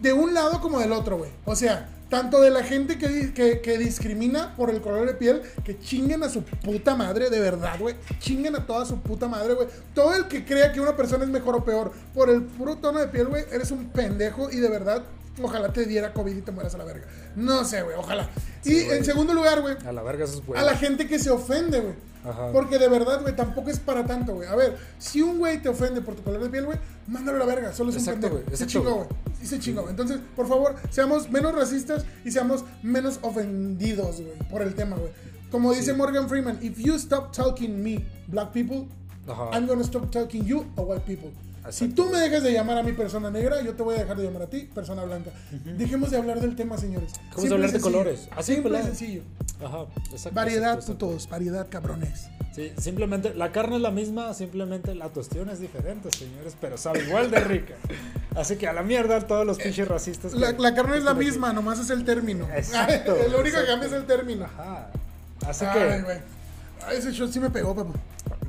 [0.01, 1.30] De un lado como del otro, güey.
[1.47, 5.78] O sea, tanto de la gente que, que discrimina por el color de piel, que
[5.78, 7.94] chinguen a su puta madre, de verdad, güey.
[8.18, 9.68] Chinguen a toda su puta madre, güey.
[9.94, 12.98] Todo el que crea que una persona es mejor o peor por el puro tono
[12.98, 15.04] de piel, güey, eres un pendejo y de verdad,
[15.42, 17.06] ojalá te diera COVID y te mueras a la verga.
[17.36, 18.28] No sé, güey, ojalá.
[18.64, 18.98] y güey.
[18.98, 20.60] en segundo lugar, güey, A la verga esos güey.
[20.60, 21.94] a la gente que se ofende, güey.
[22.22, 22.52] Ajá.
[22.52, 24.46] Porque de verdad, güey, tampoco es para tanto, güey.
[24.48, 27.40] A ver, si un güey te ofende por tu color de piel, güey, mándalo a
[27.40, 27.72] la verga.
[27.72, 28.56] Solo es Exacto, un pendejo.
[28.56, 29.06] Se chingó, güey.
[29.42, 29.88] Y se chingó.
[29.88, 35.10] Entonces, por favor, seamos menos racistas y seamos menos ofendidos, güey, por el tema, güey.
[35.50, 38.86] Como dice Morgan Freeman, if you stop talking me, black people,
[39.26, 39.50] Ajá.
[39.56, 41.30] I'm gonna stop talking you, a white people.
[41.68, 43.98] Si Exacto, tú me dejas de llamar a mi persona negra, yo te voy a
[43.98, 45.30] dejar de llamar a ti, persona blanca.
[45.76, 47.12] Dejemos de hablar del tema, señores.
[47.34, 47.82] Simple y hablar de sencillo.
[47.82, 48.28] colores.
[48.34, 48.82] Así, y ¿verdad?
[48.84, 49.22] sencillo.
[49.62, 50.30] Ajá, exacto.
[50.34, 51.06] Variedad, exacto, exacto.
[51.08, 51.28] putos.
[51.28, 52.28] Variedad, cabrones.
[52.54, 57.04] Sí, simplemente, la carne es la misma, simplemente la tostión es diferente, señores, pero sabe
[57.06, 57.74] igual de rica.
[58.34, 60.32] Así que a la mierda todos los pinches racistas.
[60.32, 62.48] La, la carne es la misma, nomás es el término.
[62.54, 64.46] Exacto, Lo único que cambia es el término.
[64.46, 64.90] Ajá.
[65.46, 66.20] Así Ay, que.
[66.86, 67.92] Ay, ese shot sí me pegó, papá.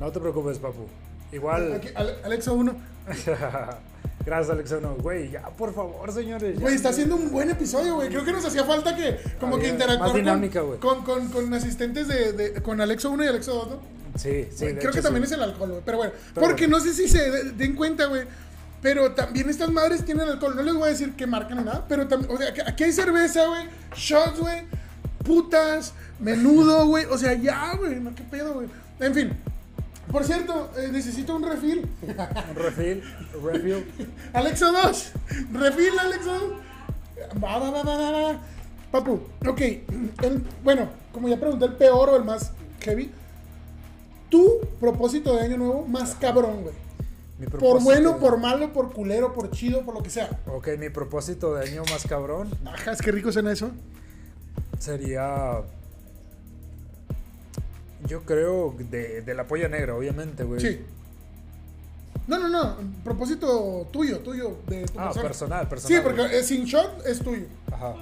[0.00, 0.86] no te preocupes, papu.
[1.32, 1.72] Igual.
[1.74, 2.74] Aquí, Ale- Alexa 1.
[4.24, 4.94] Gracias, Alexano.
[5.00, 6.60] Güey, ya, por favor, señores.
[6.60, 8.08] Güey, está haciendo un buen episodio, güey.
[8.08, 10.78] Creo que nos hacía falta que, como Había que interactuar más dinámica, güey.
[10.78, 13.80] con, con, con, con asistentes de, de- con Alexa 1 y Alexa 2, ¿no?
[14.16, 14.66] Sí, sí.
[14.66, 15.32] Creo hecho, que también sí.
[15.32, 15.82] es el alcohol, güey.
[15.84, 16.78] Pero bueno, Pero porque bueno.
[16.78, 18.22] no sé si se de- den cuenta, güey.
[18.80, 20.54] Pero también estas madres tienen alcohol.
[20.54, 21.84] No les voy a decir que marcan ni nada.
[21.88, 23.64] Pero también, o sea, aquí hay cerveza, güey.
[23.96, 24.62] Shots, güey.
[25.24, 25.94] Putas.
[26.20, 27.06] Menudo, güey.
[27.06, 27.98] O sea, ya, güey.
[28.00, 28.68] No, qué pedo, güey.
[29.00, 29.32] En fin.
[30.12, 31.88] Por cierto, eh, necesito un refil.
[32.02, 33.02] Un refill,
[33.42, 33.86] refill.
[34.34, 35.12] Alexa 2.
[35.52, 36.42] Refil, Alexa 2.
[37.42, 38.40] Va, va, va, va, va, va.
[38.90, 39.60] Papu, ok.
[39.60, 43.10] el- bueno, como ya pregunté, el peor o el más heavy.
[44.28, 46.74] Tu propósito de año nuevo más cabrón, güey.
[47.38, 50.28] Mi Por bueno, por malo, por culero, por chido, por lo que sea.
[50.46, 53.70] Ok, mi propósito de año más cabrón Ajá, es que rico suena eso.
[54.78, 55.62] sería.
[58.06, 60.60] Yo creo de, de la polla negra, obviamente, güey.
[60.60, 60.80] Sí.
[62.26, 62.76] No, no, no.
[63.04, 64.58] Propósito tuyo, tuyo.
[64.68, 65.22] De tu Ah, persona.
[65.28, 65.98] personal, personal.
[65.98, 67.46] Sí, porque eh, sin shot es tuyo.
[67.72, 67.94] Ajá.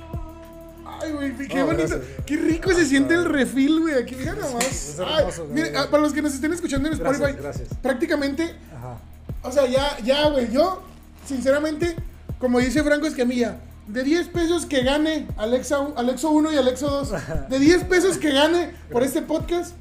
[1.02, 1.88] Ay, güey, qué No, bonito.
[1.88, 2.00] gracias.
[2.26, 3.94] Qué rico se siente el refil, güey.
[3.94, 4.64] Aquí, mira nomás.
[4.66, 5.54] es Ay, hermoso, güey.
[5.54, 7.68] mire, ah, para los que nos estén escuchando en Gracias, Spotify, gracias.
[7.80, 8.98] prácticamente, Ajá.
[9.42, 10.82] o sea, ya, ya, güey, yo,
[11.26, 11.94] sinceramente,
[12.38, 17.48] como dice Franco Escamilla, de 10 pesos que gane Alexa, Alexo 1 y Alexo 2,
[17.48, 19.74] de 10 pesos que gane por este podcast.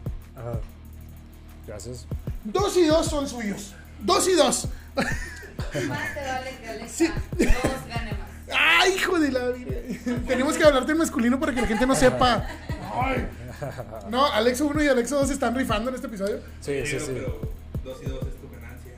[1.70, 2.06] Gracias.
[2.44, 3.74] dos y dos son suyos.
[4.02, 4.68] Dos y dos.
[4.96, 5.06] Más
[6.14, 7.08] te vale que Alexa Sí.
[7.38, 8.30] dos gane más.
[8.58, 9.76] ¡Ay, hijo de la vida!
[10.28, 12.48] Tenemos que hablarte en masculino para que la gente no sepa.
[12.94, 13.28] Ay.
[14.10, 16.38] No, Alexo 1 y Alexo 2 se están rifando en este episodio.
[16.62, 17.12] Sí, sí, Pero, sí.
[17.14, 17.52] pero
[17.84, 18.94] dos y dos es tu ganancia.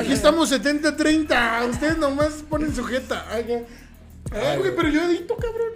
[0.00, 1.68] Aquí estamos 70-30.
[1.70, 3.24] Ustedes nomás ponen sujeta.
[3.30, 3.44] Ay,
[4.58, 5.72] güey, pero yo edito, cabrón.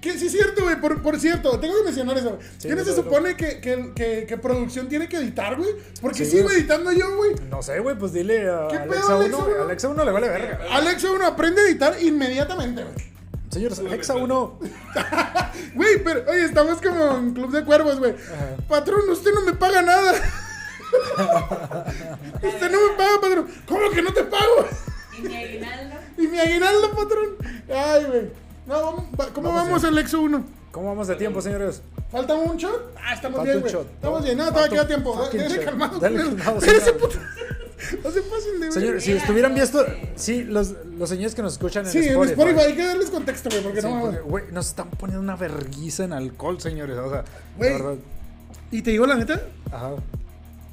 [0.00, 0.80] Que sí es cierto, güey.
[0.80, 2.38] Por, por cierto, tengo que mencionar eso.
[2.58, 5.70] Sí, ¿Qué no se supone que, que, que, que producción tiene que editar, güey?
[6.00, 7.34] Porque Sí, sigo editando yo, güey.
[7.50, 9.20] No sé, güey, pues dile a ¿Qué Alexa pedo, 1.
[9.20, 9.62] Alexa uno?
[9.64, 10.60] Alexa 1 le vale verga.
[10.72, 13.14] Alexa 1 aprende a editar inmediatamente, güey.
[13.50, 14.58] Señores, Alexa 1.
[15.74, 18.14] Güey, pero, oye, estamos como en Club de Cuervos, güey.
[18.68, 20.12] Patrón, usted no me paga nada.
[22.42, 23.48] usted no me paga, patrón.
[23.66, 24.66] ¿Cómo que no te pago?
[25.18, 25.94] Y mi aguinaldo.
[26.16, 27.36] Y mi aguinaldo, patrón.
[27.68, 28.43] Ay, güey.
[28.66, 29.94] No, ¿Cómo Vamos vamos, bien.
[29.94, 30.44] Alexo 1?
[30.72, 31.82] ¿Cómo vamos de tiempo, señores?
[32.10, 32.94] ¿Falta un shot?
[33.02, 33.86] Ah, estamos Falta bien, güey.
[33.94, 34.38] Estamos bien.
[34.38, 35.30] No, todavía queda tiempo.
[35.32, 35.64] shot.
[35.64, 35.98] calmado.
[35.98, 36.98] Dale calmado, señor.
[36.98, 37.16] puto.
[38.02, 39.84] No se pasen de Señores, si Era estuvieran viendo.
[40.16, 42.32] Sí, los, los señores que nos escuchan en Sí, en Spotify.
[42.32, 45.36] Spotify hay que darles contexto, güey, porque Sí, no porque, güey, nos están poniendo una
[45.36, 46.96] verguiza en alcohol, señores.
[46.96, 47.24] O sea,
[47.58, 47.98] Güey.
[48.70, 49.38] Y te digo la neta,
[49.70, 49.90] Ajá.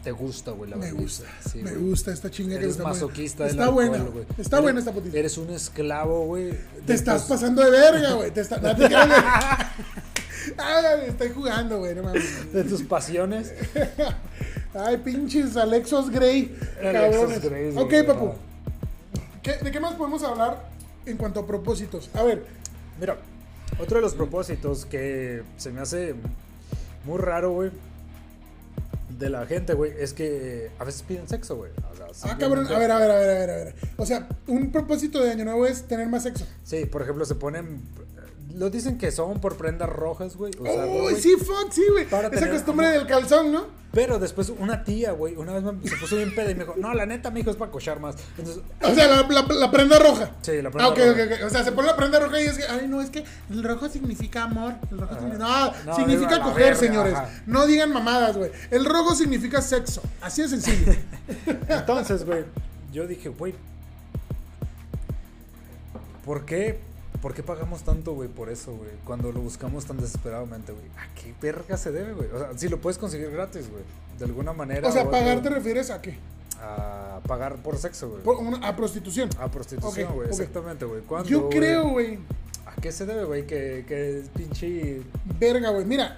[0.04, 1.26] Te gusta, güey, la me gusta.
[1.48, 1.90] Sí, me güey.
[1.90, 2.94] gusta esta chinga que Eres está buena.
[2.96, 4.26] masoquista del Está buena, güey.
[4.38, 5.18] está Eres- buena esta putita.
[5.18, 6.54] Eres un esclavo, güey.
[6.88, 8.32] Te estás tus- pasando de verga, güey.
[8.32, 8.58] Te está...
[8.58, 9.22] no te creas, güey.
[10.58, 12.24] Ay, estoy jugando, güey, no mames.
[12.54, 13.54] De tus pasiones.
[14.74, 16.56] Ay, pinches Alexos Grey.
[16.84, 17.42] Alexos.
[17.44, 18.34] Grey, ok, güey, papu.
[19.44, 20.68] ¿Qué- ¿De qué más podemos hablar
[21.06, 22.10] en cuanto a propósitos?
[22.16, 22.44] A ver,
[23.00, 23.18] Mira,
[23.80, 26.14] otro de los propósitos que se me hace
[27.06, 27.72] muy raro, güey,
[29.22, 31.72] de la gente, güey, es que a veces piden sexo, güey.
[32.10, 33.76] O sea, ah, cabrón, a ver, a ver, a ver, a ver, a ver.
[33.98, 36.46] O sea, un propósito de año nuevo es tener más sexo.
[36.64, 37.82] Sí, por ejemplo, se ponen.
[38.56, 40.52] Lo dicen que son por prendas rojas, güey.
[40.58, 41.16] usarlo, Uy, güey.
[41.22, 42.06] sí, fuck, sí, güey.
[42.06, 43.66] Esa tener costumbre del calzón, ¿no?
[43.94, 46.76] Pero después una tía, güey, una vez me- se puso bien peda y me dijo,
[46.78, 48.16] no, la neta, mijo, es para cochar más.
[48.38, 50.32] Entonces, O sea, la, la- la prenda roja.
[50.42, 51.12] Sí, la prenda ah, ok, roja.
[51.12, 51.46] ok, ok.
[51.46, 53.64] O sea, se pone la prenda roja y es que, ay, no, es que el
[53.64, 54.76] rojo significa amor.
[54.90, 57.14] El rojo significa- No, No, significa coger, verga, señores.
[57.16, 57.30] ajá.
[57.48, 58.52] No digan mamadas, güey.
[58.70, 60.02] El rojo significa sexo.
[60.22, 60.94] Así de sencillo.
[61.68, 62.46] entonces, güey,
[62.94, 63.56] yo dije, güey,
[66.26, 66.80] ¿por qué?
[67.22, 68.90] ¿Por qué pagamos tanto, güey, por eso, güey?
[69.06, 70.86] Cuando lo buscamos tan desesperadamente, güey.
[70.98, 72.30] ¿A qué verga se debe, güey?
[72.32, 73.84] O sea, si lo puedes conseguir gratis, güey.
[74.18, 74.88] De alguna manera.
[74.88, 76.18] o sea, pagar te refieres a qué?
[76.60, 78.60] A pagar por sexo, güey.
[78.64, 79.30] A prostitución.
[79.40, 80.30] A prostitución, güey.
[80.30, 81.02] Exactamente, güey.
[81.02, 82.20] ¿Cuándo, Yo creo, güey.
[82.66, 83.46] ¿A qué se debe, güey?
[83.46, 85.02] Que, que pinche.
[85.40, 85.86] Verga, güey.
[85.86, 86.18] Mira.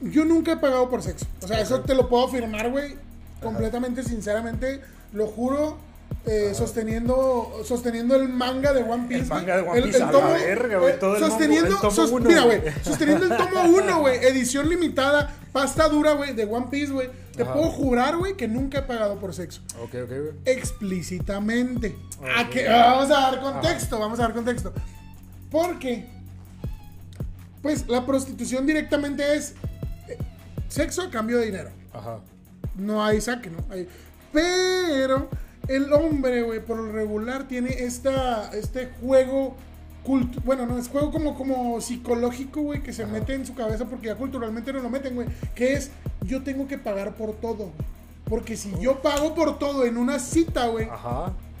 [0.00, 1.26] Yo nunca he pagado por sexo.
[1.42, 2.96] O sea, eso te lo puedo afirmar, güey.
[3.42, 4.80] Completamente, sinceramente.
[5.12, 5.78] Lo juro.
[6.26, 9.22] Eh, sosteniendo, sosteniendo el manga de One Piece.
[9.22, 11.90] El manga de One Piece, a la verga, güey, todo el sosteniendo, tomo- el tomo
[11.92, 12.62] sos- uno, mira, güey.
[12.82, 17.10] sosteniendo el tomo 1, güey, edición limitada, pasta dura, güey, de One Piece, güey.
[17.36, 17.52] Te Ajá.
[17.52, 19.60] puedo jurar, güey, que nunca he pagado por sexo.
[19.82, 20.32] Ok, ok, güey.
[20.46, 21.96] Explícitamente.
[22.36, 22.48] ¿A Ok.
[22.50, 22.68] qué?
[22.68, 24.72] Vamos a dar contexto, vamos a dar contexto.
[25.50, 26.06] Porque,
[27.62, 29.54] pues, la prostitución directamente es
[30.08, 30.18] eh,
[30.68, 31.70] sexo a cambio de dinero.
[31.92, 32.18] Ajá.
[32.76, 33.58] No hay saque, ¿no?
[33.70, 33.88] Hay-
[34.32, 35.28] Pero
[35.68, 39.56] el hombre, güey, por lo regular tiene esta, este juego.
[40.04, 43.12] cult- Bueno, no, es juego como, como psicológico, güey, que se Ajá.
[43.12, 45.26] mete en su cabeza porque ya culturalmente no lo meten, güey.
[45.54, 45.90] Que es,
[46.24, 47.70] yo tengo que pagar por todo.
[48.28, 50.88] Porque si yo pago por todo en una cita, güey,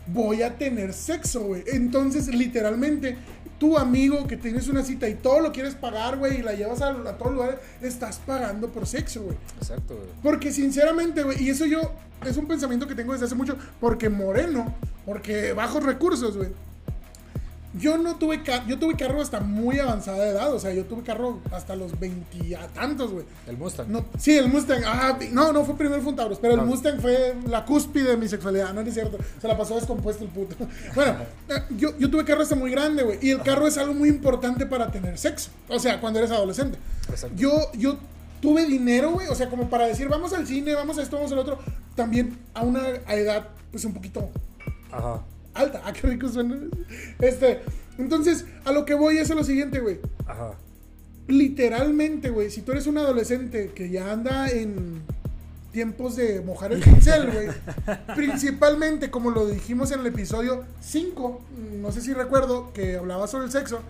[0.08, 1.64] voy a tener sexo, güey.
[1.66, 3.16] Entonces, literalmente,
[3.58, 6.82] tu amigo que tienes una cita y todo lo quieres pagar, güey, y la llevas
[6.82, 9.36] a, a todos lugares, estás pagando por sexo, güey.
[9.58, 10.08] Exacto, güey.
[10.22, 11.92] Porque sinceramente, güey, y eso yo
[12.24, 16.50] es un pensamiento que tengo desde hace mucho, porque moreno, porque bajos recursos, güey.
[17.78, 21.02] Yo no tuve carro, yo tuve carro hasta muy avanzada edad, o sea, yo tuve
[21.02, 23.24] carro hasta los 20 a tantos, güey.
[23.46, 23.88] El Mustang.
[23.88, 26.62] No, sí, el Mustang, ah, no, no fue primero Taurus, pero el.
[26.62, 30.24] Mustang fue la cúspide de mi sexualidad, no, no es cierto, se la pasó descompuesto
[30.24, 30.56] el puto.
[30.94, 31.16] Bueno,
[31.48, 34.08] eh, yo, yo tuve carro hasta muy grande, güey, y el carro es algo muy
[34.08, 36.78] importante para tener sexo, o sea, cuando eres adolescente.
[37.08, 37.36] Exacto.
[37.36, 37.98] Yo, yo
[38.40, 41.32] tuve dinero, güey, o sea, como para decir, vamos al cine, vamos a esto, vamos
[41.32, 41.58] al otro,
[41.94, 44.30] también a una edad, pues un poquito
[44.90, 45.20] Ajá.
[45.56, 46.56] Alta, ah, qué rico suena.
[47.18, 47.60] Este,
[47.98, 50.52] entonces, a lo que voy es a lo siguiente, güey Ajá.
[51.28, 55.02] literalmente, güey, si tú eres un adolescente que ya anda en
[55.72, 57.48] tiempos de mojar el pincel, güey,
[58.16, 61.40] principalmente como lo dijimos en el episodio 5,
[61.80, 63.80] no sé si recuerdo, que hablaba sobre el sexo,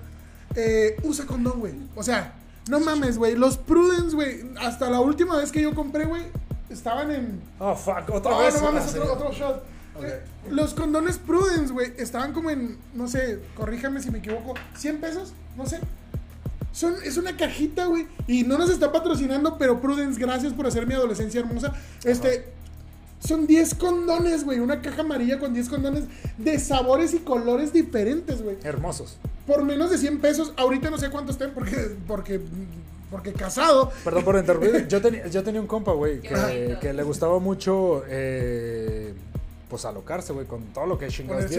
[0.55, 1.75] eh, usa condón, güey.
[1.95, 2.35] O sea,
[2.69, 6.23] no mames, güey, los Prudence, güey, hasta la última vez que yo compré, güey,
[6.71, 7.41] estaban en...
[7.61, 8.11] Oh, fuck.
[8.11, 8.55] Otra No, vez.
[8.61, 9.63] no mames, Ah, otro shot.
[10.51, 15.33] Los condones Prudence, güey, estaban como en, no sé, corríjame si me equivoco, 100 pesos,
[15.57, 15.81] no sé.
[16.73, 20.87] Son, es una cajita, güey, y no nos está patrocinando, pero Prudence, gracias por hacer
[20.87, 21.73] mi adolescencia hermosa.
[22.05, 22.45] Este,
[23.21, 26.05] son 10 condones, güey, una caja amarilla con 10 condones
[26.39, 28.57] de sabores y colores diferentes, güey.
[28.63, 29.17] Hermosos.
[29.47, 32.41] Por menos de 100 pesos, ahorita no sé cuánto estén porque, porque,
[33.11, 33.91] porque casado.
[34.05, 34.87] Perdón por interrumpir.
[34.89, 39.15] Yo, tenía yo tenía un compa, güey, que, que le gustaba mucho, eh,
[39.69, 41.51] pues, alocarse, güey, con todo lo que chingados.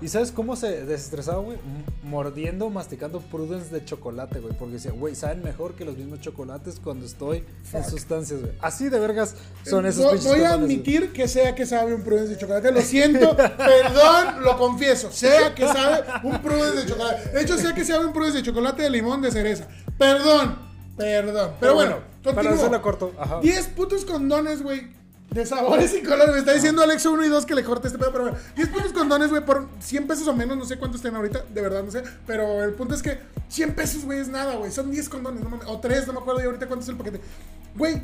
[0.00, 1.58] ¿Y sabes cómo se desestresaba, güey?
[2.02, 4.54] Mordiendo, masticando Prudence de chocolate, güey.
[4.58, 7.84] Porque decía, güey, saben mejor que los mismos chocolates cuando estoy en Fuck.
[7.90, 8.52] sustancias, güey.
[8.60, 9.34] Así de vergas
[9.64, 12.72] son esos Voy- pinches Voy a admitir que sea que sabe un Prudence de chocolate.
[12.72, 15.10] Lo siento, perdón, lo confieso.
[15.12, 17.28] Sea que sabe un Prudence de chocolate.
[17.30, 19.68] De hecho, sea que sabe un Prudence de chocolate de limón de cereza.
[19.98, 20.56] Perdón,
[20.96, 21.52] perdón.
[21.60, 22.54] Pero, bueno, para continúo.
[22.58, 23.40] hacerla corto, ajá.
[23.40, 25.01] 10 putos condones, güey.
[25.32, 26.32] De sabores y colores.
[26.32, 28.12] Me está diciendo Alexa 1 y 2 que le corte este pedo.
[28.12, 30.56] Pero bueno, 10 putos condones, güey, por 100 pesos o menos.
[30.58, 31.44] No sé cuántos estén ahorita.
[31.52, 32.02] De verdad, no sé.
[32.26, 33.18] Pero el punto es que
[33.48, 34.70] 100 pesos, güey, es nada, güey.
[34.70, 35.42] Son 10 condones.
[35.42, 35.66] No mames.
[35.68, 37.20] O 3, no me acuerdo yo ahorita cuánto es el paquete.
[37.76, 38.02] Güey,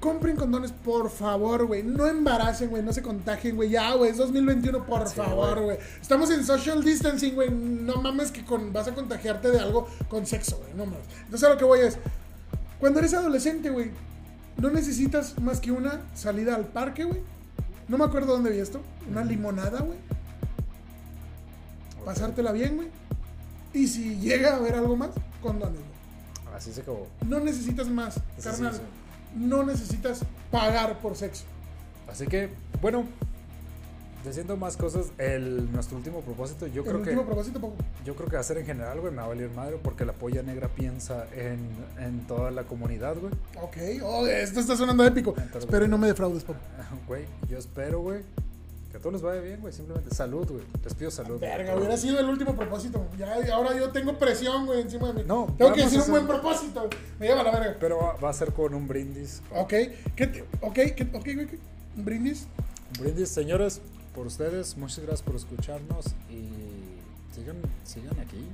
[0.00, 1.82] compren condones, por favor, güey.
[1.82, 2.82] No embaracen, güey.
[2.82, 3.68] No se contagien, güey.
[3.68, 4.10] Ya, güey.
[4.12, 5.76] Es 2021, por Sí, favor, güey.
[5.76, 5.78] güey.
[6.00, 7.50] Estamos en social distancing, güey.
[7.50, 10.72] No mames que con, vas a contagiarte de algo con sexo, güey.
[10.74, 11.04] No mames.
[11.24, 11.98] Entonces a lo que voy es.
[12.78, 13.90] Cuando eres adolescente, güey,
[14.58, 17.20] no necesitas más que una salida al parque, güey.
[17.88, 18.80] No me acuerdo dónde vi esto.
[19.10, 19.98] Una limonada, güey.
[22.04, 22.88] Pasártela bien, güey.
[23.72, 25.10] Y si llega a haber algo más,
[25.42, 26.56] condones, güey.
[26.56, 27.06] Así se acabó.
[27.26, 28.74] No necesitas más, sí, carnal.
[28.74, 28.80] sí.
[29.36, 30.20] No necesitas
[30.50, 31.44] pagar por sexo.
[32.10, 32.50] Así que,
[32.82, 33.04] bueno,
[34.24, 37.74] diciendo más cosas, el, nuestro último propósito, yo el creo que último propósito, Paco.
[38.04, 40.04] yo creo que va a ser en general, güey, me va a valer madre porque
[40.04, 41.58] la polla negra piensa en,
[41.98, 43.32] en toda la comunidad, güey.
[43.62, 45.30] Ok, oh, esto está sonando épico.
[45.36, 46.58] Entonces, Espero y no me defraudes, Paco.
[47.06, 48.22] Güey, yo espero, güey,
[48.90, 50.64] que a todos les vaya bien, güey, simplemente salud, güey.
[50.84, 51.38] Les pido salud.
[51.40, 53.06] Verga, hubiera sido el último propósito.
[53.18, 55.22] Ya, ahora yo tengo presión, güey, encima de mí.
[55.26, 56.90] No, tengo que decir un buen hacer- propósito.
[57.18, 57.76] Me lleva a la verga.
[57.80, 59.42] Pero va, va a ser con un brindis.
[59.54, 59.68] Ok,
[60.16, 61.58] ¿qué te- ok, ¿qué- ok, güey, ¿qué?
[61.96, 62.46] ¿Un brindis?
[62.96, 63.80] Un brindis, señores,
[64.20, 64.76] por ustedes.
[64.76, 66.44] Muchas gracias por escucharnos y
[67.34, 68.46] sigan, sigan aquí.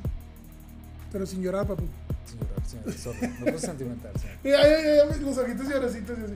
[1.11, 1.83] Pero sin llorar, papu.
[2.25, 4.13] Señora, señora, sorry, me puse sentimental.
[5.25, 6.35] los ojitos llorositos y así.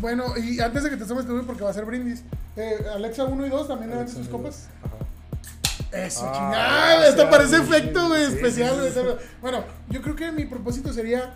[0.00, 2.22] Bueno, y antes de que te tomes tu porque va a ser brindis,
[2.54, 4.68] eh, Alexa 1 y 2 también le dan sus copas.
[4.84, 5.98] Ajá.
[5.98, 7.08] Eso, Ah, chingada.
[7.08, 8.76] Esto parece efecto, sí, especial.
[8.80, 9.16] sí, sí, güey.
[9.40, 11.34] Bueno, yo creo que mi propósito sería: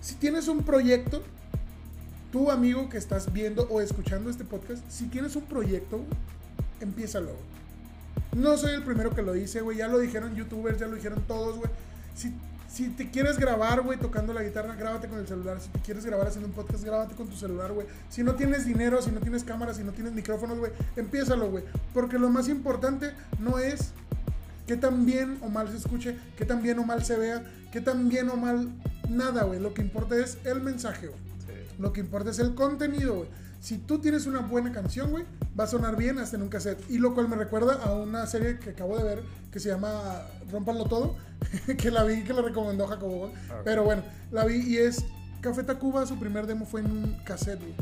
[0.00, 1.24] si tienes un proyecto,
[2.30, 6.04] tú, amigo que estás viendo o escuchando este podcast, si tienes un proyecto,
[6.80, 7.26] empiézalo.
[7.32, 8.42] güey.
[8.44, 9.78] No soy el primero que lo hice, güey.
[9.78, 11.70] Ya lo dijeron youtubers, ya lo dijeron todos, güey.
[12.14, 12.32] Si,
[12.68, 15.60] Si te quieres grabar, güey, tocando la guitarra, grábate con el celular.
[15.60, 17.86] Si te quieres grabar haciendo un podcast, grábate con tu celular, güey.
[18.08, 21.62] Si no tienes dinero, si no tienes cámaras, si no tienes micrófonos, güey, empiézalo, güey.
[21.92, 23.92] Porque lo más importante no es
[24.66, 27.80] que tan bien o mal se escuche, que tan bien o mal se vea, que
[27.80, 28.68] tan bien o mal
[29.08, 29.60] nada, güey.
[29.60, 31.20] Lo que importa es el mensaje, güey.
[31.78, 33.28] Lo que importa es el contenido, güey.
[33.64, 35.24] Si tú tienes una buena canción, güey,
[35.58, 36.84] va a sonar bien hasta en un cassette.
[36.90, 40.20] Y lo cual me recuerda a una serie que acabo de ver que se llama
[40.52, 41.16] Rompanlo Todo,
[41.78, 43.32] que la vi, que la recomendó Jacobo.
[43.48, 43.60] Ah, ok.
[43.64, 45.06] Pero bueno, la vi y es
[45.40, 47.74] Café Tacuba, su primer demo fue en un cassette, güey.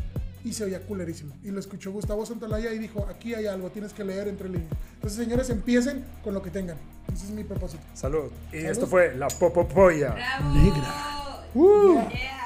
[0.45, 1.35] Y se oía culerísimo.
[1.43, 4.71] Y lo escuchó Gustavo Santalaya y dijo, aquí hay algo, tienes que leer entre líneas.
[4.95, 6.77] Entonces, señores, empiecen con lo que tengan.
[7.13, 7.83] Ese es mi propósito.
[7.95, 8.31] Salud.
[8.53, 8.71] Y Salud.
[8.71, 10.15] esto fue la Popopoya.
[10.53, 11.43] Negra.
[11.57, 12.09] Uh.
[12.09, 12.42] Yeah.